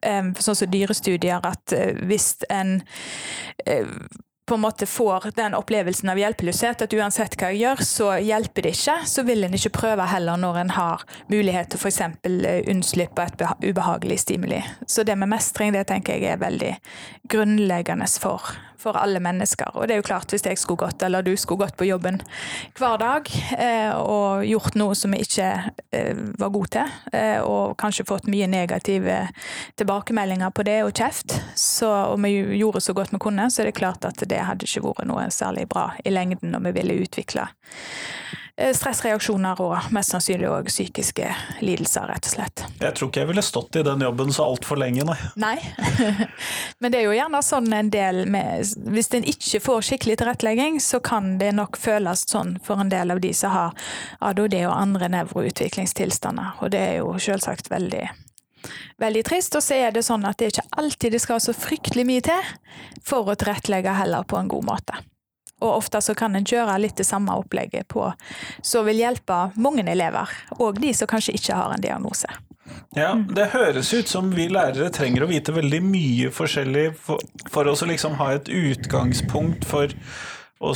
Sånn 0.00 0.56
som 0.56 0.70
dyrestudier, 0.70 1.42
at 1.44 1.72
eh, 1.76 1.98
hvis 2.08 2.38
en 2.48 2.78
eh, 3.66 3.90
på 4.50 4.56
en 4.58 4.64
måte 4.64 4.86
får 4.86 5.30
den 5.36 5.54
opplevelsen 5.54 6.10
av 6.10 6.18
hjelpeløshet, 6.18 6.82
at 6.82 6.94
uansett 6.98 7.36
hva 7.38 7.52
jeg 7.52 7.60
gjør, 7.62 7.82
så 7.86 8.08
hjelper 8.18 8.66
det 8.66 8.72
ikke, 8.74 8.96
så 9.06 9.22
vil 9.28 9.46
en 9.46 9.54
ikke 9.54 9.70
prøve 9.76 10.08
heller 10.10 10.40
når 10.42 10.58
en 10.64 10.72
har 10.74 11.04
mulighet 11.30 11.70
til 11.70 11.78
f.eks. 11.78 12.00
å 12.26 12.56
unnslippe 12.72 13.28
et 13.28 13.44
ubehagelig 13.62 14.18
stimuli. 14.24 14.58
Så 14.90 15.06
det 15.06 15.14
med 15.20 15.30
mestring 15.30 15.70
det 15.76 15.86
tenker 15.92 16.18
jeg 16.18 16.34
er 16.34 16.42
veldig 16.42 16.74
grunnleggende 17.30 18.10
for 18.18 18.50
for 18.80 18.96
alle 18.96 19.20
mennesker. 19.20 19.74
Og 19.76 19.86
det 19.86 19.94
er 19.94 20.00
jo 20.00 20.06
klart, 20.08 20.32
hvis 20.32 20.44
jeg 20.46 20.58
skulle 20.58 20.86
gått, 20.86 21.02
eller 21.04 21.24
du 21.24 21.34
skulle 21.38 21.66
gått 21.66 21.76
på 21.78 21.88
jobben 21.88 22.20
hver 22.78 22.96
dag 23.00 23.28
eh, 23.58 23.92
og 23.96 24.46
gjort 24.48 24.78
noe 24.80 24.96
som 24.98 25.14
vi 25.14 25.22
ikke 25.24 25.48
eh, 25.96 26.22
var 26.40 26.52
god 26.54 26.70
til, 26.76 26.94
eh, 27.16 27.38
og 27.44 27.76
kanskje 27.80 28.08
fått 28.08 28.30
mye 28.30 28.48
negative 28.50 29.20
tilbakemeldinger 29.80 30.54
på 30.56 30.66
det 30.68 30.78
og 30.86 30.94
kjeft, 30.96 31.36
så, 31.58 31.90
og 32.14 32.20
vi 32.24 32.34
gjorde 32.60 32.84
så 32.84 32.96
godt 32.96 33.14
vi 33.14 33.22
kunne, 33.22 33.50
så 33.50 33.62
er 33.62 33.70
det 33.70 33.78
klart 33.78 34.06
at 34.08 34.24
det 34.30 34.39
hadde 34.48 34.68
ikke 34.68 34.84
vært 34.86 35.08
noe 35.10 35.28
særlig 35.34 35.68
bra 35.70 35.90
i 36.04 36.12
lengden 36.14 36.54
når 36.54 36.68
vi 36.68 36.76
ville 36.80 37.00
utvikle 37.04 37.48
Eh, 38.60 38.74
stressreaksjoner 38.76 39.60
og 39.64 39.92
mest 39.94 40.12
sannsynlig 40.12 40.48
òg 40.52 40.66
psykiske 40.68 41.24
lidelser, 41.64 42.04
rett 42.10 42.26
og 42.28 42.32
slett. 42.34 42.64
Jeg 42.82 42.92
tror 42.98 43.08
ikke 43.08 43.22
jeg 43.22 43.30
ville 43.30 43.44
stått 43.44 43.78
i 43.80 43.84
den 43.86 44.04
jobben 44.04 44.34
så 44.36 44.44
altfor 44.50 44.76
lenge, 44.82 45.06
nei. 45.08 45.16
Nei, 45.40 45.54
men 46.80 46.92
det 46.92 47.00
er 47.00 47.06
jo 47.06 47.16
gjerne 47.16 47.40
sånn 47.46 47.72
en 47.72 47.88
del 47.92 48.26
med 48.28 48.68
Hvis 48.92 49.08
en 49.16 49.24
ikke 49.24 49.62
får 49.64 49.86
skikkelig 49.88 50.18
tilrettelegging, 50.20 50.76
så 50.84 51.00
kan 51.00 51.38
det 51.40 51.54
nok 51.56 51.80
føles 51.80 52.26
sånn 52.28 52.58
for 52.66 52.82
en 52.82 52.92
del 52.92 53.14
av 53.14 53.22
de 53.24 53.32
som 53.36 53.54
har 53.54 53.92
ADHD 54.28 54.58
og 54.66 54.76
andre 54.76 55.08
nevroutviklingstilstander, 55.16 56.60
og 56.60 56.74
det 56.74 56.82
er 56.90 56.98
jo 57.00 57.14
selvsagt 57.16 57.72
veldig 57.72 58.10
veldig 59.00 59.22
trist. 59.26 59.56
Og 59.56 59.64
så 59.64 59.78
er 59.86 59.94
det 59.94 60.04
sånn 60.06 60.26
at 60.28 60.38
det 60.38 60.48
er 60.48 60.56
ikke 60.56 60.80
alltid 60.82 61.16
det 61.16 61.22
skal 61.22 61.40
så 61.42 61.54
fryktelig 61.56 62.06
mye 62.08 62.24
til 62.26 62.52
for 63.06 63.28
å 63.28 63.36
tilrettelegge 63.38 63.96
heller 64.00 64.26
på 64.28 64.38
en 64.40 64.50
god 64.50 64.68
måte. 64.68 65.00
Og 65.60 65.76
ofte 65.76 66.00
så 66.00 66.14
kan 66.16 66.36
en 66.36 66.46
kjøre 66.46 66.78
litt 66.80 66.96
det 66.96 67.04
samme 67.04 67.34
opplegget 67.36 67.88
på, 67.92 68.06
som 68.64 68.86
vil 68.88 69.02
hjelpe 69.02 69.50
mange 69.60 69.84
elever, 69.84 70.30
og 70.56 70.80
de 70.80 70.94
som 70.96 71.10
kanskje 71.10 71.36
ikke 71.36 71.58
har 71.58 71.74
en 71.74 71.84
diagnose. 71.84 72.30
Ja, 72.96 73.14
Det 73.14 73.50
høres 73.52 73.92
ut 73.92 74.08
som 74.08 74.30
vi 74.34 74.48
lærere 74.48 74.90
trenger 74.94 75.24
å 75.24 75.30
vite 75.30 75.52
veldig 75.52 75.82
mye 75.84 76.30
forskjellig 76.34 76.86
for, 77.02 77.22
for 77.50 77.68
å 77.68 77.74
liksom 77.86 78.16
ha 78.20 78.32
et 78.36 78.48
utgangspunkt 78.48 79.66
for 79.68 79.92
å 80.60 80.72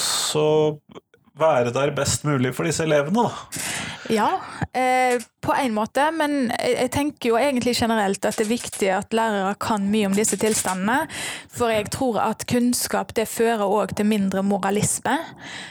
være 1.38 1.72
der 1.74 1.94
best 1.96 2.24
mulig 2.26 2.54
for 2.54 2.68
disse 2.68 2.84
elevene, 2.86 3.26
da. 3.26 3.93
Ja, 4.08 4.40
eh, 4.73 5.23
på 5.40 5.54
en 5.54 5.75
måte, 5.75 6.11
men 6.12 6.50
jeg 6.61 6.90
tenker 6.92 7.30
jo 7.30 7.38
egentlig 7.40 7.75
generelt 7.78 8.25
at 8.25 8.37
det 8.37 8.44
er 8.44 8.50
viktig 8.50 8.90
at 8.92 9.16
lærere 9.16 9.54
kan 9.61 9.87
mye 9.88 10.11
om 10.11 10.16
disse 10.16 10.37
tilstandene. 10.40 11.06
For 11.52 11.73
jeg 11.73 11.88
tror 11.94 12.20
at 12.25 12.44
kunnskap 12.50 13.14
det 13.16 13.26
fører 13.30 13.64
òg 13.64 13.96
til 13.96 14.08
mindre 14.08 14.44
moralisme, 14.44 15.16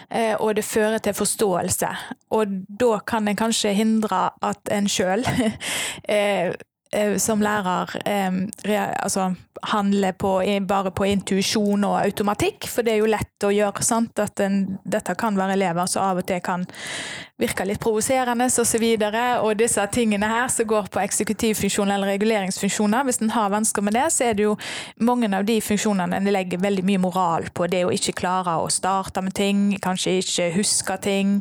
eh, 0.09 0.33
og 0.39 0.55
det 0.57 0.65
fører 0.65 0.97
til 1.03 1.17
forståelse. 1.17 1.93
Og 2.33 2.57
da 2.81 2.97
kan 3.05 3.27
en 3.27 3.37
kanskje 3.37 3.75
hindre 3.77 4.27
at 4.41 4.73
en 4.73 4.89
sjøl 4.89 5.25
som 7.17 7.41
lærer 7.41 7.95
eh, 8.05 8.39
altså, 9.03 9.33
handler 9.63 10.11
på, 10.11 10.43
bare 10.67 10.91
på 10.91 11.07
intuisjon 11.07 11.83
og 11.87 11.99
automatikk, 12.01 12.67
for 12.69 12.85
det 12.85 12.95
er 12.95 13.03
jo 13.03 13.11
lett 13.11 13.45
å 13.47 13.51
gjøre. 13.53 13.83
sant, 13.83 14.19
at 14.19 14.39
en, 14.43 14.77
Dette 14.83 15.15
kan 15.15 15.37
være 15.37 15.57
elever 15.57 15.87
som 15.89 16.03
av 16.03 16.21
og 16.21 16.27
til 16.27 16.41
kan 16.43 16.65
virke 17.41 17.65
litt 17.65 17.81
provoserende 17.81 18.45
osv. 18.45 18.83
Og, 18.83 19.03
så 19.03 19.23
og 19.43 19.57
disse 19.59 19.85
tingene 19.93 20.29
her 20.29 20.51
som 20.51 20.67
går 20.69 20.89
på 20.93 21.01
eksekutivfunksjoner 21.03 21.95
eller 21.97 22.13
reguleringsfunksjoner, 22.13 23.07
hvis 23.07 23.21
en 23.23 23.33
har 23.33 23.51
vansker 23.53 23.85
med 23.85 23.97
det, 23.97 24.05
så 24.13 24.29
er 24.29 24.37
det 24.37 24.47
jo 24.47 24.55
mange 25.03 25.29
av 25.33 25.45
de 25.47 25.57
funksjonene 25.63 26.19
en 26.19 26.31
legger 26.33 26.61
veldig 26.61 26.85
mye 26.87 27.01
moral 27.03 27.49
på. 27.53 27.67
Det 27.71 27.83
å 27.85 27.93
ikke 27.93 28.15
klare 28.23 28.57
å 28.61 28.69
starte 28.71 29.23
med 29.23 29.35
ting, 29.37 29.65
kanskje 29.83 30.17
ikke 30.21 30.49
huske 30.57 30.97
ting. 31.03 31.35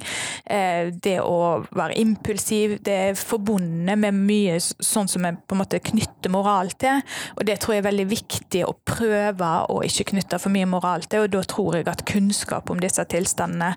Eh, 0.44 0.92
det 0.92 1.18
å 1.23 1.62
være 1.71 1.99
impulsiv. 2.00 2.78
Det 2.85 2.99
er 3.11 3.18
forbundet 3.18 3.99
med 3.99 4.16
mye 4.16 4.59
sånn 4.62 5.11
som 5.11 5.26
vi 5.26 5.35
på 5.46 5.56
en 5.56 5.62
måte 5.62 5.82
knytte 5.82 6.30
moral 6.32 6.72
til. 6.80 7.02
Og 7.37 7.44
det 7.49 7.58
tror 7.62 7.76
jeg 7.76 7.82
er 7.82 7.88
veldig 7.90 8.08
viktig 8.11 8.64
å 8.66 8.75
prøve 8.88 9.52
å 9.72 9.80
ikke 9.87 10.11
knytte 10.12 10.40
for 10.42 10.54
mye 10.54 10.68
moral 10.68 11.06
til, 11.06 11.26
og 11.26 11.34
da 11.34 11.42
tror 11.49 11.78
jeg 11.78 11.88
at 11.90 12.04
kunnskap 12.08 12.70
om 12.72 12.82
disse 12.82 13.04
tilstandene 13.12 13.72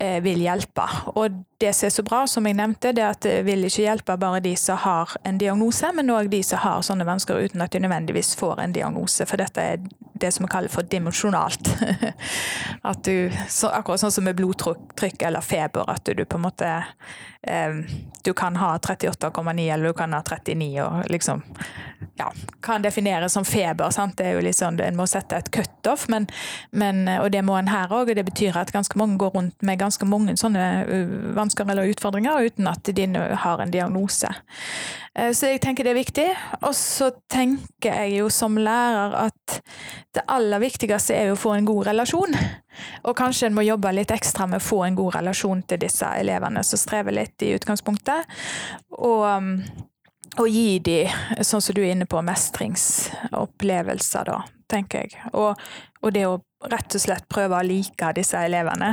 eh, 0.00 0.18
vil 0.24 0.42
hjelpe. 0.44 0.86
Og 1.14 1.42
det 1.58 1.72
som 1.74 1.88
er 1.88 1.94
så 1.94 2.04
bra, 2.06 2.22
som 2.30 2.46
jeg 2.46 2.58
nevnte, 2.58 2.92
det 2.94 3.02
er 3.02 3.14
at 3.16 3.24
det 3.24 3.38
vil 3.46 3.66
ikke 3.66 3.82
hjelpe 3.82 4.18
bare 4.20 4.42
de 4.44 4.54
som 4.58 4.78
har 4.78 5.16
en 5.26 5.40
diagnose, 5.40 5.90
men 5.94 6.12
òg 6.14 6.30
de 6.30 6.42
som 6.46 6.62
har 6.62 6.84
sånne 6.86 7.06
vansker 7.08 7.48
uten 7.48 7.64
at 7.64 7.74
de 7.74 7.82
nødvendigvis 7.82 8.36
får 8.38 8.62
en 8.62 8.76
diagnose. 8.76 9.26
For 9.26 9.40
dette 9.40 9.64
er 9.74 9.82
det 10.20 10.32
som 10.32 10.46
vi 10.46 10.50
kaller 10.52 10.68
for 10.68 10.82
dimensjonalt. 10.82 11.70
At 12.82 13.04
du, 13.04 13.30
så, 13.48 13.70
akkurat 13.74 14.02
sånn 14.02 14.14
som 14.14 14.26
med 14.26 14.38
blodtrykk 14.38 15.22
eller 15.28 15.44
feber, 15.44 15.86
at 15.90 16.10
du 16.14 16.24
på 16.24 16.38
en 16.38 16.44
måte 16.44 16.68
eh, 17.42 17.80
Du 18.24 18.32
kan 18.34 18.56
ha 18.56 18.76
38,9 18.78 19.72
eller 19.72 19.90
du 19.90 19.94
kan 19.96 20.12
ha 20.12 20.22
39 20.22 20.68
og 20.84 20.97
liksom 21.06 21.42
ja, 22.18 22.32
kan 22.62 22.82
defineres 22.82 23.32
som 23.32 23.44
feber. 23.44 23.90
Sant? 23.90 24.16
Det 24.18 24.26
er 24.26 24.36
jo 24.38 24.44
litt 24.44 24.58
sånn, 24.58 24.78
En 24.82 24.98
må 24.98 25.06
sette 25.06 25.38
et 25.38 25.50
cutoff, 25.54 26.08
men, 26.08 26.26
men, 26.70 27.06
og 27.18 27.30
det 27.34 27.42
må 27.46 27.56
en 27.58 27.70
her 27.70 27.92
òg. 27.94 28.12
Det 28.14 28.26
betyr 28.26 28.58
at 28.58 28.72
ganske 28.74 28.98
mange 28.98 29.18
går 29.22 29.34
rundt 29.36 29.62
med 29.62 29.80
ganske 29.80 30.06
mange 30.08 30.36
sånne 30.40 30.64
vansker 31.36 31.68
eller 31.68 31.90
utfordringer 31.92 32.48
uten 32.48 32.70
at 32.70 32.90
de 32.94 33.08
har 33.44 33.62
en 33.62 33.74
diagnose. 33.74 34.32
Eh, 35.18 35.32
så 35.34 35.52
jeg 35.52 35.62
tenker 35.64 35.86
det 35.86 35.94
er 35.94 36.00
viktig. 36.00 36.28
Og 36.62 36.74
så 36.76 37.10
tenker 37.30 38.02
jeg 38.02 38.18
jo 38.18 38.30
som 38.32 38.58
lærer 38.58 39.16
at 39.28 39.60
det 40.16 40.24
aller 40.30 40.62
viktigste 40.62 41.16
er 41.16 41.30
jo 41.30 41.36
å 41.36 41.42
få 41.42 41.56
en 41.56 41.68
god 41.68 41.90
relasjon. 41.92 42.38
Og 43.08 43.16
kanskje 43.18 43.48
en 43.48 43.56
må 43.56 43.66
jobbe 43.66 43.92
litt 43.94 44.14
ekstra 44.14 44.46
med 44.50 44.62
å 44.62 44.68
få 44.68 44.84
en 44.86 44.98
god 44.98 45.18
relasjon 45.18 45.64
til 45.68 45.82
disse 45.82 46.08
elevene 46.20 46.62
som 46.66 46.80
strever 46.80 47.16
litt 47.16 47.46
i 47.46 47.54
utgangspunktet. 47.56 48.38
Og, 48.98 49.24
og 50.40 50.48
gi 50.52 50.78
dem, 50.84 51.08
sånn 51.42 51.62
som 51.64 51.74
du 51.74 51.80
er 51.82 51.92
inne 51.94 52.06
på, 52.10 52.22
mestringsopplevelser, 52.24 54.24
da, 54.28 54.42
tenker 54.70 55.06
jeg. 55.06 55.10
Og, 55.32 55.54
og 56.02 56.14
det 56.14 56.26
å 56.28 56.40
rett 56.66 56.94
og 56.94 57.02
slett 57.02 57.28
prøve 57.30 57.58
å 57.58 57.66
like 57.66 58.12
disse 58.16 58.40
elevene. 58.42 58.90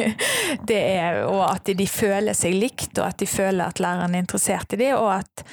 det 0.68 0.78
er, 0.78 1.24
og 1.26 1.42
at 1.48 1.72
de 1.74 1.86
føler 1.90 2.36
seg 2.38 2.54
likt, 2.54 2.94
og 2.98 3.08
at 3.08 3.18
de 3.22 3.26
føler 3.26 3.66
at 3.66 3.82
læreren 3.82 4.14
er 4.14 4.22
interessert 4.22 4.76
i 4.76 4.80
dem, 4.84 4.94
og 5.00 5.10
at 5.18 5.44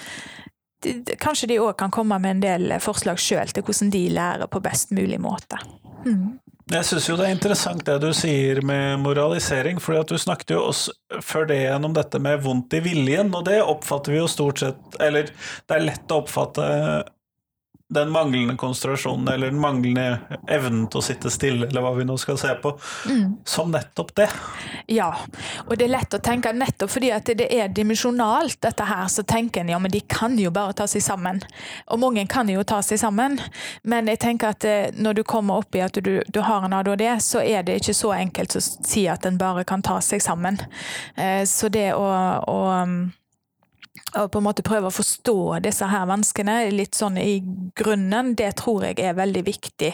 de, 0.83 0.93
kanskje 1.19 1.49
de 1.51 1.59
òg 1.59 1.73
kan 1.79 1.91
komme 1.91 2.19
med 2.21 2.37
en 2.37 2.45
del 2.45 2.75
forslag 2.83 3.19
sjøl 3.19 3.49
til 3.51 3.65
hvordan 3.65 3.91
de 3.95 4.05
lærer 4.13 4.51
på 4.51 4.61
best 4.63 4.93
mulig 4.95 5.19
måte. 5.21 5.59
Mm. 6.05 6.37
Jeg 6.69 6.85
syns 6.85 7.07
jo 7.09 7.15
det 7.17 7.25
er 7.25 7.33
interessant 7.33 7.81
det 7.87 7.95
du 8.03 8.11
sier 8.13 8.59
med 8.61 8.99
moralisering, 9.01 9.79
for 9.81 9.97
du 10.05 10.19
snakket 10.21 10.53
jo 10.53 10.67
også 10.67 11.21
før 11.25 11.47
det 11.49 11.63
gjennom 11.63 11.95
dette 11.97 12.21
med 12.21 12.43
vondt 12.45 12.75
i 12.77 12.81
viljen, 12.85 13.31
og 13.33 13.47
det 13.47 13.57
oppfatter 13.63 14.13
vi 14.13 14.19
jo 14.19 14.27
stort 14.29 14.61
sett 14.61 14.99
Eller 15.01 15.31
det 15.31 15.75
er 15.75 15.87
lett 15.87 16.13
å 16.13 16.19
oppfatte 16.21 16.67
den 17.89 18.09
manglende 18.09 18.55
konsentrasjonen 18.55 19.27
eller 19.27 19.51
den 19.51 19.59
manglende 19.59 20.19
evnen 20.47 20.85
til 20.87 21.01
å 21.01 21.05
sitte 21.05 21.31
stille, 21.33 21.65
eller 21.67 21.81
hva 21.81 21.95
vi 21.97 22.05
nå 22.05 22.17
skal 22.21 22.37
se 22.37 22.51
på, 22.61 22.75
mm. 23.09 23.31
som 23.49 23.71
nettopp 23.73 24.13
det. 24.19 24.27
Ja, 24.93 25.09
og 25.65 25.73
det 25.73 25.87
er 25.87 25.95
lett 25.95 26.13
å 26.13 26.21
tenke 26.21 26.53
nettopp 26.53 26.93
fordi 26.93 27.09
at 27.15 27.31
det 27.39 27.49
er 27.49 27.73
dimensjonalt, 27.73 28.59
dette 28.61 28.85
her, 28.85 29.07
så 29.09 29.25
tenker 29.25 29.63
en 29.63 29.73
ja, 29.73 29.81
men 29.81 29.93
de 29.93 30.03
kan 30.05 30.37
jo 30.37 30.53
bare 30.53 30.77
ta 30.77 30.85
seg 30.89 31.01
sammen. 31.01 31.41
Og 31.89 32.01
mange 32.05 32.27
kan 32.29 32.49
jo 32.53 32.61
ta 32.67 32.83
seg 32.85 33.01
sammen, 33.01 33.39
men 33.81 34.13
jeg 34.13 34.21
tenker 34.21 34.53
at 34.53 34.69
eh, 34.69 34.93
når 34.93 35.21
du 35.21 35.25
kommer 35.25 35.63
opp 35.63 35.73
i 35.73 35.81
at 35.85 35.97
du, 35.97 36.19
du 36.21 36.41
har 36.45 36.65
en 36.65 36.77
ADHD, 36.77 37.07
så 37.25 37.41
er 37.41 37.65
det 37.65 37.81
ikke 37.81 37.97
så 37.97 38.13
enkelt 38.19 38.57
å 38.59 38.61
si 38.61 39.07
at 39.09 39.25
en 39.25 39.41
bare 39.41 39.65
kan 39.65 39.81
ta 39.81 39.97
seg 40.05 40.21
sammen. 40.21 40.61
Eh, 41.17 41.41
så 41.49 41.73
det 41.73 41.89
å, 41.97 42.05
å 42.45 42.59
og 44.17 44.31
på 44.33 44.39
en 44.39 44.45
måte 44.47 44.65
prøve 44.65 44.89
å 44.89 44.93
forstå 44.93 45.59
disse 45.63 45.87
her 45.89 46.07
vanskene 46.09 46.61
litt 46.73 46.97
sånn 46.97 47.19
i 47.21 47.39
grunnen, 47.77 48.33
det 48.37 48.55
tror 48.61 48.87
jeg 48.87 48.99
er 49.03 49.17
veldig 49.17 49.43
viktig. 49.45 49.91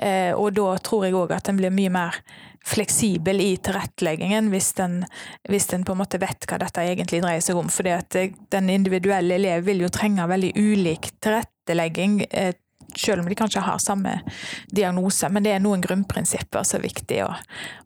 Eh, 0.00 0.32
og 0.32 0.54
da 0.56 0.76
tror 0.80 1.06
jeg 1.06 1.18
òg 1.18 1.34
at 1.36 1.50
en 1.50 1.60
blir 1.60 1.74
mye 1.74 1.92
mer 1.92 2.20
fleksibel 2.66 3.40
i 3.40 3.54
tilretteleggingen 3.64 4.50
hvis 4.52 4.74
en, 4.84 5.04
på 5.48 5.94
en 5.94 6.00
måte 6.00 6.20
vet 6.20 6.44
hva 6.48 6.58
dette 6.60 6.84
egentlig 6.84 7.22
dreier 7.24 7.44
seg 7.44 7.60
om. 7.60 7.70
For 7.72 7.88
den 7.88 8.72
individuelle 8.72 9.38
elev 9.40 9.64
vil 9.68 9.84
jo 9.84 9.92
trenge 9.92 10.28
veldig 10.28 10.52
ulik 10.56 11.12
tilrettelegging 11.24 12.24
eh, 12.30 12.54
selv 12.98 13.22
om 13.22 13.28
de 13.28 13.36
kanskje 13.38 13.62
har 13.64 13.78
samme 13.78 14.20
diagnose. 14.68 15.28
Men 15.28 15.44
det 15.44 15.54
er 15.54 15.62
noen 15.62 15.82
grunnprinsipper 15.84 16.64
som 16.66 16.80
er 16.80 16.86
viktig 16.88 17.20
å, 17.24 17.30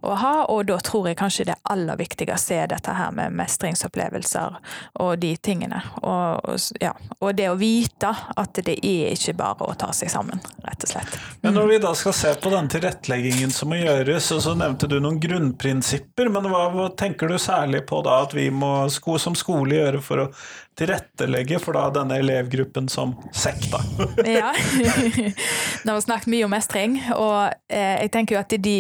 å, 0.05 0.15
ha, 0.21 0.35
og 0.53 0.67
da 0.71 0.79
tror 0.85 1.09
jeg 1.11 1.19
kanskje 1.21 1.49
det 1.51 1.59
aller 1.71 1.99
viktigste 2.01 2.59
er 2.59 2.71
dette 2.73 2.95
her 2.95 3.15
med 3.17 3.35
mestringsopplevelser 3.39 4.59
og 5.05 5.13
de 5.23 5.35
tingene. 5.37 5.81
Og, 6.03 6.59
ja, 6.83 6.95
og 7.21 7.35
det 7.39 7.51
å 7.51 7.59
vite 7.61 8.13
at 8.13 8.63
det 8.65 8.79
er 8.81 9.15
ikke 9.15 9.37
bare 9.39 9.69
å 9.69 9.77
ta 9.79 9.91
seg 9.97 10.13
sammen, 10.13 10.43
rett 10.65 10.87
og 10.87 10.95
slett. 10.95 11.19
Men 11.45 11.57
når 11.59 11.71
vi 11.73 11.81
da 11.85 11.95
skal 11.99 12.17
se 12.17 12.35
på 12.41 12.53
den 12.53 12.71
tilretteleggingen 12.73 13.53
som 13.55 13.73
må 13.73 13.81
gjøres, 13.81 14.31
og 14.35 14.43
så 14.45 14.55
nevnte 14.59 14.89
du 14.91 14.99
noen 15.01 15.21
grunnprinsipper, 15.23 16.31
men 16.33 16.49
hva, 16.53 16.67
hva 16.75 16.89
tenker 16.97 17.31
du 17.31 17.39
særlig 17.41 17.85
på 17.89 18.01
da 18.05 18.21
at 18.25 18.35
vi 18.37 18.49
må 18.55 18.75
som 18.91 19.37
skole 19.39 19.77
gjøre 19.77 20.01
for 20.05 20.25
å 20.25 20.29
tilrettelegge 20.79 21.61
for 21.63 21.77
da 21.79 21.87
denne 21.95 22.19
elevgruppen 22.23 22.89
som 22.93 23.15
sekk, 23.33 23.69
da. 23.73 23.81
ja. 24.39 24.53
Nå 25.85 25.93
har 25.93 25.99
vi 25.99 26.05
snakket 26.07 26.31
mye 26.35 26.49
om 26.49 26.55
mestring, 26.55 26.99
og 27.15 27.55
eh, 27.69 27.97
jeg 28.05 28.13
tenker 28.15 28.37
jo 28.37 28.43
at 28.43 28.59
de 28.65 28.79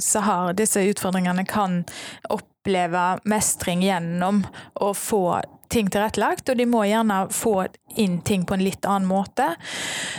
som 0.00 0.22
har 0.22 0.54
disse 0.54 0.80
utfordringene, 0.80 1.44
kan 1.44 1.82
oppleve 2.30 3.02
mestring 3.28 3.82
gjennom 3.82 4.44
å 4.74 4.92
få 4.94 5.40
ting 5.68 5.90
tilrettelagt, 5.90 6.48
og 6.48 6.58
de 6.60 6.66
må 6.70 6.84
gjerne 6.86 7.24
få 7.34 7.66
inn 7.98 8.20
ting 8.22 8.44
på 8.46 8.54
en 8.54 8.64
litt 8.64 8.86
annen 8.86 9.08
måte. 9.08 9.54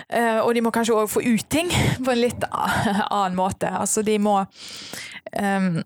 Eh, 0.10 0.40
og 0.42 0.54
de 0.56 0.64
må 0.66 0.74
kanskje 0.76 0.98
òg 0.98 1.12
få 1.12 1.24
ut 1.24 1.50
ting 1.50 1.72
på 2.04 2.12
en 2.12 2.22
litt 2.22 2.48
annen 2.52 3.38
måte. 3.40 3.72
Altså 3.72 4.04
de 4.06 4.18
må 4.20 4.42
um, 4.42 5.84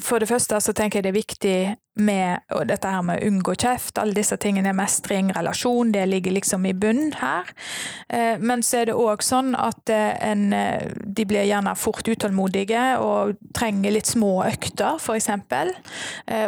for 0.00 0.20
det 0.22 0.28
første 0.30 0.58
så 0.62 0.74
tenker 0.76 1.00
jeg 1.00 1.06
det 1.06 1.10
er 1.10 1.18
viktig 1.18 1.56
med 2.00 2.40
dette 2.66 2.90
her 2.90 3.02
med 3.06 3.22
unngå 3.26 3.54
kjeft, 3.58 3.98
alle 4.00 4.16
disse 4.16 4.36
tingene, 4.40 4.72
mestring, 4.76 5.30
relasjon, 5.36 5.92
det 5.92 6.06
ligger 6.08 6.34
liksom 6.36 6.66
i 6.66 6.74
bunn 6.76 7.12
her. 7.20 7.50
Eh, 8.08 8.38
men 8.40 8.64
så 8.66 8.80
er 8.80 8.90
det 8.90 8.96
òg 8.98 9.22
sånn 9.24 9.54
at 9.58 9.90
eh, 9.92 10.14
en, 10.26 10.48
eh, 10.56 10.90
de 11.04 11.26
blir 11.28 11.46
gjerne 11.48 11.74
fort 11.78 12.06
utålmodige 12.08 12.84
og 13.02 13.38
trenger 13.56 13.94
litt 13.94 14.10
små 14.10 14.40
økter, 14.46 14.98
f.eks. 15.00 15.30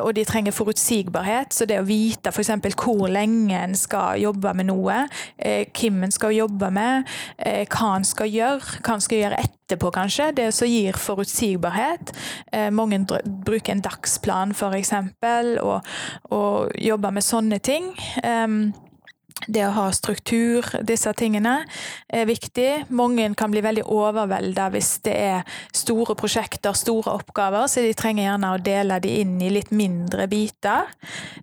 Og 0.03 0.11
de 0.17 0.25
trenger 0.27 0.55
forutsigbarhet, 0.55 1.53
så 1.55 1.67
det 1.69 1.81
å 1.81 1.87
vite 1.87 2.33
f.eks. 2.33 2.53
hvor 2.83 3.09
lenge 3.13 3.59
en 3.59 3.75
skal 3.79 4.21
jobbe 4.23 4.53
med 4.59 4.69
noe, 4.71 5.03
hvem 5.39 6.07
en 6.07 6.15
skal 6.15 6.35
jobbe 6.35 6.71
med, 6.75 7.09
hva 7.73 7.91
en 7.97 8.07
skal 8.07 8.31
gjøre, 8.31 8.81
hva 8.83 8.97
en 8.97 9.05
skal 9.05 9.21
gjøre 9.21 9.41
etterpå, 9.43 9.93
kanskje, 9.95 10.31
det 10.37 10.49
som 10.57 10.71
gir 10.71 10.99
forutsigbarhet. 10.99 12.13
Mange 12.75 13.03
bruker 13.47 13.77
en 13.77 13.85
dagsplan, 13.85 14.55
f.eks 14.57 14.95
og, 15.63 15.93
og 16.35 16.73
jobbe 16.79 17.13
med 17.15 17.27
sånne 17.27 17.61
ting. 17.65 17.93
Um, 18.25 18.73
det 19.51 19.65
å 19.67 19.73
ha 19.75 19.87
struktur, 19.95 20.67
disse 20.87 21.11
tingene, 21.19 21.63
er 22.13 22.29
viktig. 22.29 22.93
Mange 22.95 23.27
kan 23.39 23.51
bli 23.53 23.63
veldig 23.65 23.85
overvelda 23.91 24.69
hvis 24.75 24.93
det 25.07 25.15
er 25.19 25.57
store 25.75 26.15
prosjekter, 26.19 26.77
store 26.79 27.17
oppgaver, 27.19 27.67
så 27.71 27.85
de 27.85 27.95
trenger 27.99 28.29
gjerne 28.29 28.53
å 28.55 28.61
dele 28.63 29.01
de 29.03 29.17
inn 29.23 29.37
i 29.43 29.51
litt 29.55 29.73
mindre 29.75 30.29
biter. 30.31 30.93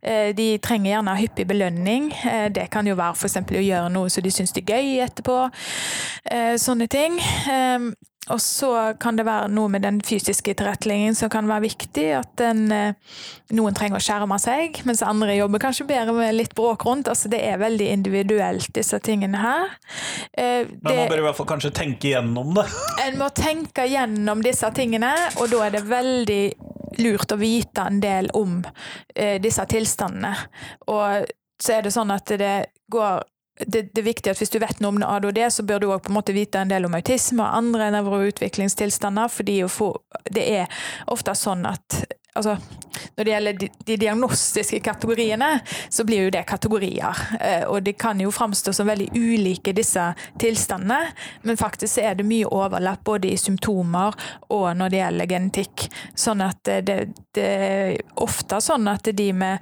Eh, 0.01 0.31
de 0.37 0.51
trenger 0.63 0.93
gjerne 0.93 1.17
hyppig 1.19 1.47
belønning. 1.49 2.11
Eh, 2.23 2.47
det 2.55 2.69
kan 2.71 2.87
jo 2.87 2.97
være 2.99 3.17
f.eks. 3.19 3.41
å 3.43 3.65
gjøre 3.65 3.93
noe 3.93 4.13
som 4.13 4.25
de 4.25 4.33
syns 4.33 4.55
er 4.55 4.67
gøy 4.67 4.99
etterpå. 5.03 5.41
Eh, 6.31 6.55
sånne 6.61 6.87
ting. 6.91 7.19
Og 8.27 8.41
så 8.43 8.69
kan 9.01 9.17
det 9.17 9.23
være 9.25 9.47
noe 9.49 9.71
med 9.71 9.81
den 9.81 10.01
fysiske 10.05 10.53
tilretteleggingen 10.59 11.15
som 11.17 11.31
kan 11.33 11.47
være 11.49 11.63
viktig. 11.69 12.05
At 12.19 12.35
den, 12.37 12.67
eh, 12.71 12.93
noen 13.55 13.73
trenger 13.77 13.97
å 13.97 14.03
skjerme 14.03 14.37
seg, 14.41 14.81
mens 14.85 15.01
andre 15.01 15.37
jobber 15.37 15.63
kanskje 15.63 15.87
bedre 15.89 16.13
med 16.13 16.35
litt 16.35 16.53
bråk 16.53 16.85
rundt. 16.85 17.09
Altså 17.09 17.29
Det 17.29 17.41
er 17.41 17.57
veldig 17.57 17.87
individuelt, 17.89 18.69
disse 18.73 18.99
tingene 18.99 19.39
her. 19.39 19.69
Det, 20.35 20.43
eh, 20.43 20.65
Men 20.83 20.95
man 20.95 21.09
bør 21.09 21.23
i 21.23 21.25
hvert 21.25 21.35
fall 21.35 21.49
kanskje 21.49 21.73
tenke 21.73 22.11
gjennom 22.11 22.53
det? 22.53 22.67
En 23.07 23.17
må 23.17 23.29
tenke 23.33 23.87
gjennom 23.87 24.43
disse 24.43 24.69
tingene, 24.75 25.15
og 25.39 25.49
da 25.49 25.65
er 25.65 25.71
det 25.71 25.83
veldig 25.87 26.53
lurt 26.99 27.31
å 27.31 27.39
vite 27.39 27.87
en 27.87 27.99
del 27.99 28.29
om 28.33 28.63
eh, 29.15 29.39
disse 29.39 29.65
tilstandene. 29.65 30.35
Og 30.87 31.25
så 31.59 31.77
er 31.77 31.81
det 31.81 31.95
sånn 31.95 32.11
at 32.11 32.25
det 32.39 32.55
går 32.91 33.23
det, 33.59 33.89
det, 33.91 34.01
er 34.01 34.07
viktig 34.07 34.31
at 34.31 34.39
hvis 34.39 34.53
du 34.53 34.59
vet 34.61 34.79
noe 34.79 34.93
om 34.93 35.01
ADHD, 35.03 35.41
så 35.51 35.65
bør 35.67 35.83
du 35.83 35.89
òg 35.91 36.07
vite 36.33 36.61
en 36.61 36.71
del 36.71 36.87
om 36.87 36.95
autisme 36.95 37.43
og 37.43 37.57
andre 37.57 37.89
nevroutviklingstilstander, 37.97 39.27
fordi 39.27 39.59
det 40.31 40.45
er 40.61 40.83
ofte 41.11 41.35
sånn 41.35 41.65
at 41.67 41.99
altså, 42.39 42.57
når 43.15 43.23
det 43.23 43.31
gjelder 43.33 43.53
de, 43.59 43.67
de, 43.85 43.97
diagnostiske 44.03 44.79
kategoriene, 44.85 45.59
så 45.89 46.03
blir 46.07 46.19
jo 46.25 46.31
det 46.33 46.43
kategorier. 46.49 47.15
Eh, 47.39 47.63
og 47.67 47.83
det 47.85 47.93
kan 48.01 48.21
jo 48.21 48.31
framstå 48.31 48.73
som 48.75 48.87
veldig 48.89 49.09
ulike, 49.15 49.73
disse 49.75 50.13
tilstandene. 50.39 50.99
Men 51.43 51.57
faktisk 51.59 51.97
er 52.03 52.13
det 52.19 52.25
mye 52.27 52.47
overlapp 52.47 53.03
både 53.07 53.27
i 53.31 53.37
symptomer 53.39 54.13
og 54.49 54.77
når 54.77 54.89
det 54.89 54.97
gjelder 55.01 55.25
genetikk. 55.33 55.75
Sånn 56.15 56.41
at 56.45 56.63
det, 56.63 57.05
det 57.35 57.45
er 57.45 57.97
ofte 58.21 58.61
sånn 58.63 58.87
at 58.91 59.15
de 59.15 59.33
med 59.33 59.57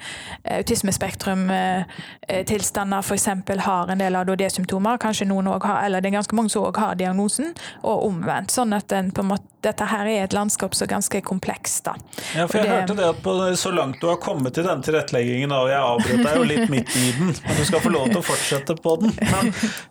autismespektrumtilstander 0.58 3.00
f.eks. 3.04 3.28
har 3.66 3.92
en 3.92 4.00
del 4.02 4.16
ADHD-symptomer. 4.22 4.98
Kanskje 5.02 5.26
noen 5.30 5.48
òg 5.52 5.64
har, 5.68 5.78
eller 5.86 6.00
det 6.02 6.08
er 6.12 6.18
ganske 6.20 6.36
mange 6.38 6.52
som 6.54 6.62
òg 6.68 6.76
har 6.82 6.94
diagnosen, 7.00 7.48
og 7.84 7.96
omvendt. 8.08 8.50
Sånn 8.54 8.72
at 8.78 8.88
den, 8.94 9.08
måte 9.28 9.48
dette 9.66 9.88
her 9.90 10.08
er 10.08 10.26
et 10.26 10.36
landskap 10.36 10.76
som 10.78 10.86
er 10.86 10.94
ganske 10.96 11.22
komplekst. 11.26 11.88
da. 11.88 11.96
Ja, 12.36 12.48
for 12.48 12.60
jeg 12.60 12.68
det, 12.68 12.74
hørte 12.74 12.98
det 13.00 13.08
at 13.10 13.22
på, 13.28 13.56
Så 13.60 13.72
langt 13.76 14.00
du 14.02 14.08
har 14.08 14.16
kommet 14.24 14.58
i 14.58 14.64
denne 14.66 14.84
tilretteleggingen, 14.86 15.52
og 15.52 15.70
jeg 15.70 15.82
avbrøt 15.82 16.24
deg 16.24 16.38
jo 16.38 16.44
litt 16.48 16.70
midt 16.72 16.96
i 16.98 17.12
den, 17.18 17.28
men 17.36 17.56
du 17.60 17.66
skal 17.68 17.82
få 17.84 17.90
lov 17.94 18.06
til 18.12 18.20
å 18.22 18.24
fortsette 18.26 18.76
på 18.84 18.92
den. 19.02 19.10
Men 19.20 19.46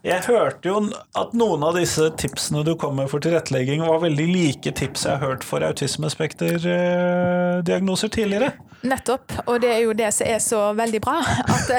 jeg 0.07 0.21
hørte 0.29 0.69
jo 0.71 0.77
at 1.19 1.31
noen 1.37 1.63
av 1.69 1.73
disse 1.79 2.05
tipsene 2.21 2.61
du 2.67 2.75
kom 2.81 2.95
med 3.01 3.09
for 3.13 3.21
tilrettelegging, 3.25 3.81
var 3.87 3.99
veldig 4.07 4.29
like 4.33 4.71
tips 4.81 5.01
jeg 5.07 5.15
har 5.19 5.27
hørt 5.35 5.45
for 5.47 5.59
autismespekterdiagnoser 5.67 8.09
tidligere. 8.17 8.49
Nettopp, 8.87 9.27
og 9.51 9.57
det 9.65 9.71
er 9.73 9.81
jo 9.83 9.93
det 9.99 10.11
som 10.15 10.27
er 10.31 10.39
så 10.43 10.61
veldig 10.77 11.01
bra. 11.03 11.17
At, 11.25 11.71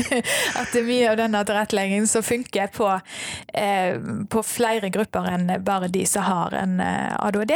at 0.62 0.70
mye 0.84 1.10
av 1.12 1.16
denne 1.20 1.44
tilretteleggingen 1.46 2.08
som 2.10 2.22
funker 2.24 2.66
på, 2.74 3.00
eh, 3.54 3.94
på 4.32 4.42
flere 4.46 4.88
grupper 4.92 5.24
enn 5.34 5.46
bare 5.64 5.88
de 5.92 6.06
som 6.08 6.22
har 6.26 6.50
en 6.58 6.80
ADHD 6.80 7.38
ADHD. 7.38 7.54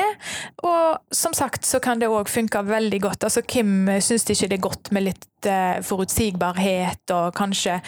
Og 0.62 0.98
som 1.10 1.34
sagt 1.34 1.64
så 1.64 1.80
kan 1.82 2.00
det 2.00 2.10
òg 2.10 2.30
funke 2.30 2.62
veldig 2.66 3.00
godt. 3.02 3.24
Altså 3.24 3.41
Kim 3.48 3.86
syns 4.00 4.26
ikke 4.30 4.48
det 4.50 4.58
er 4.58 4.64
godt 4.64 4.90
med 4.94 5.06
litt 5.06 5.48
eh, 5.48 5.80
forutsigbarhet, 5.84 7.04
og 7.14 7.34
kanskje 7.36 7.78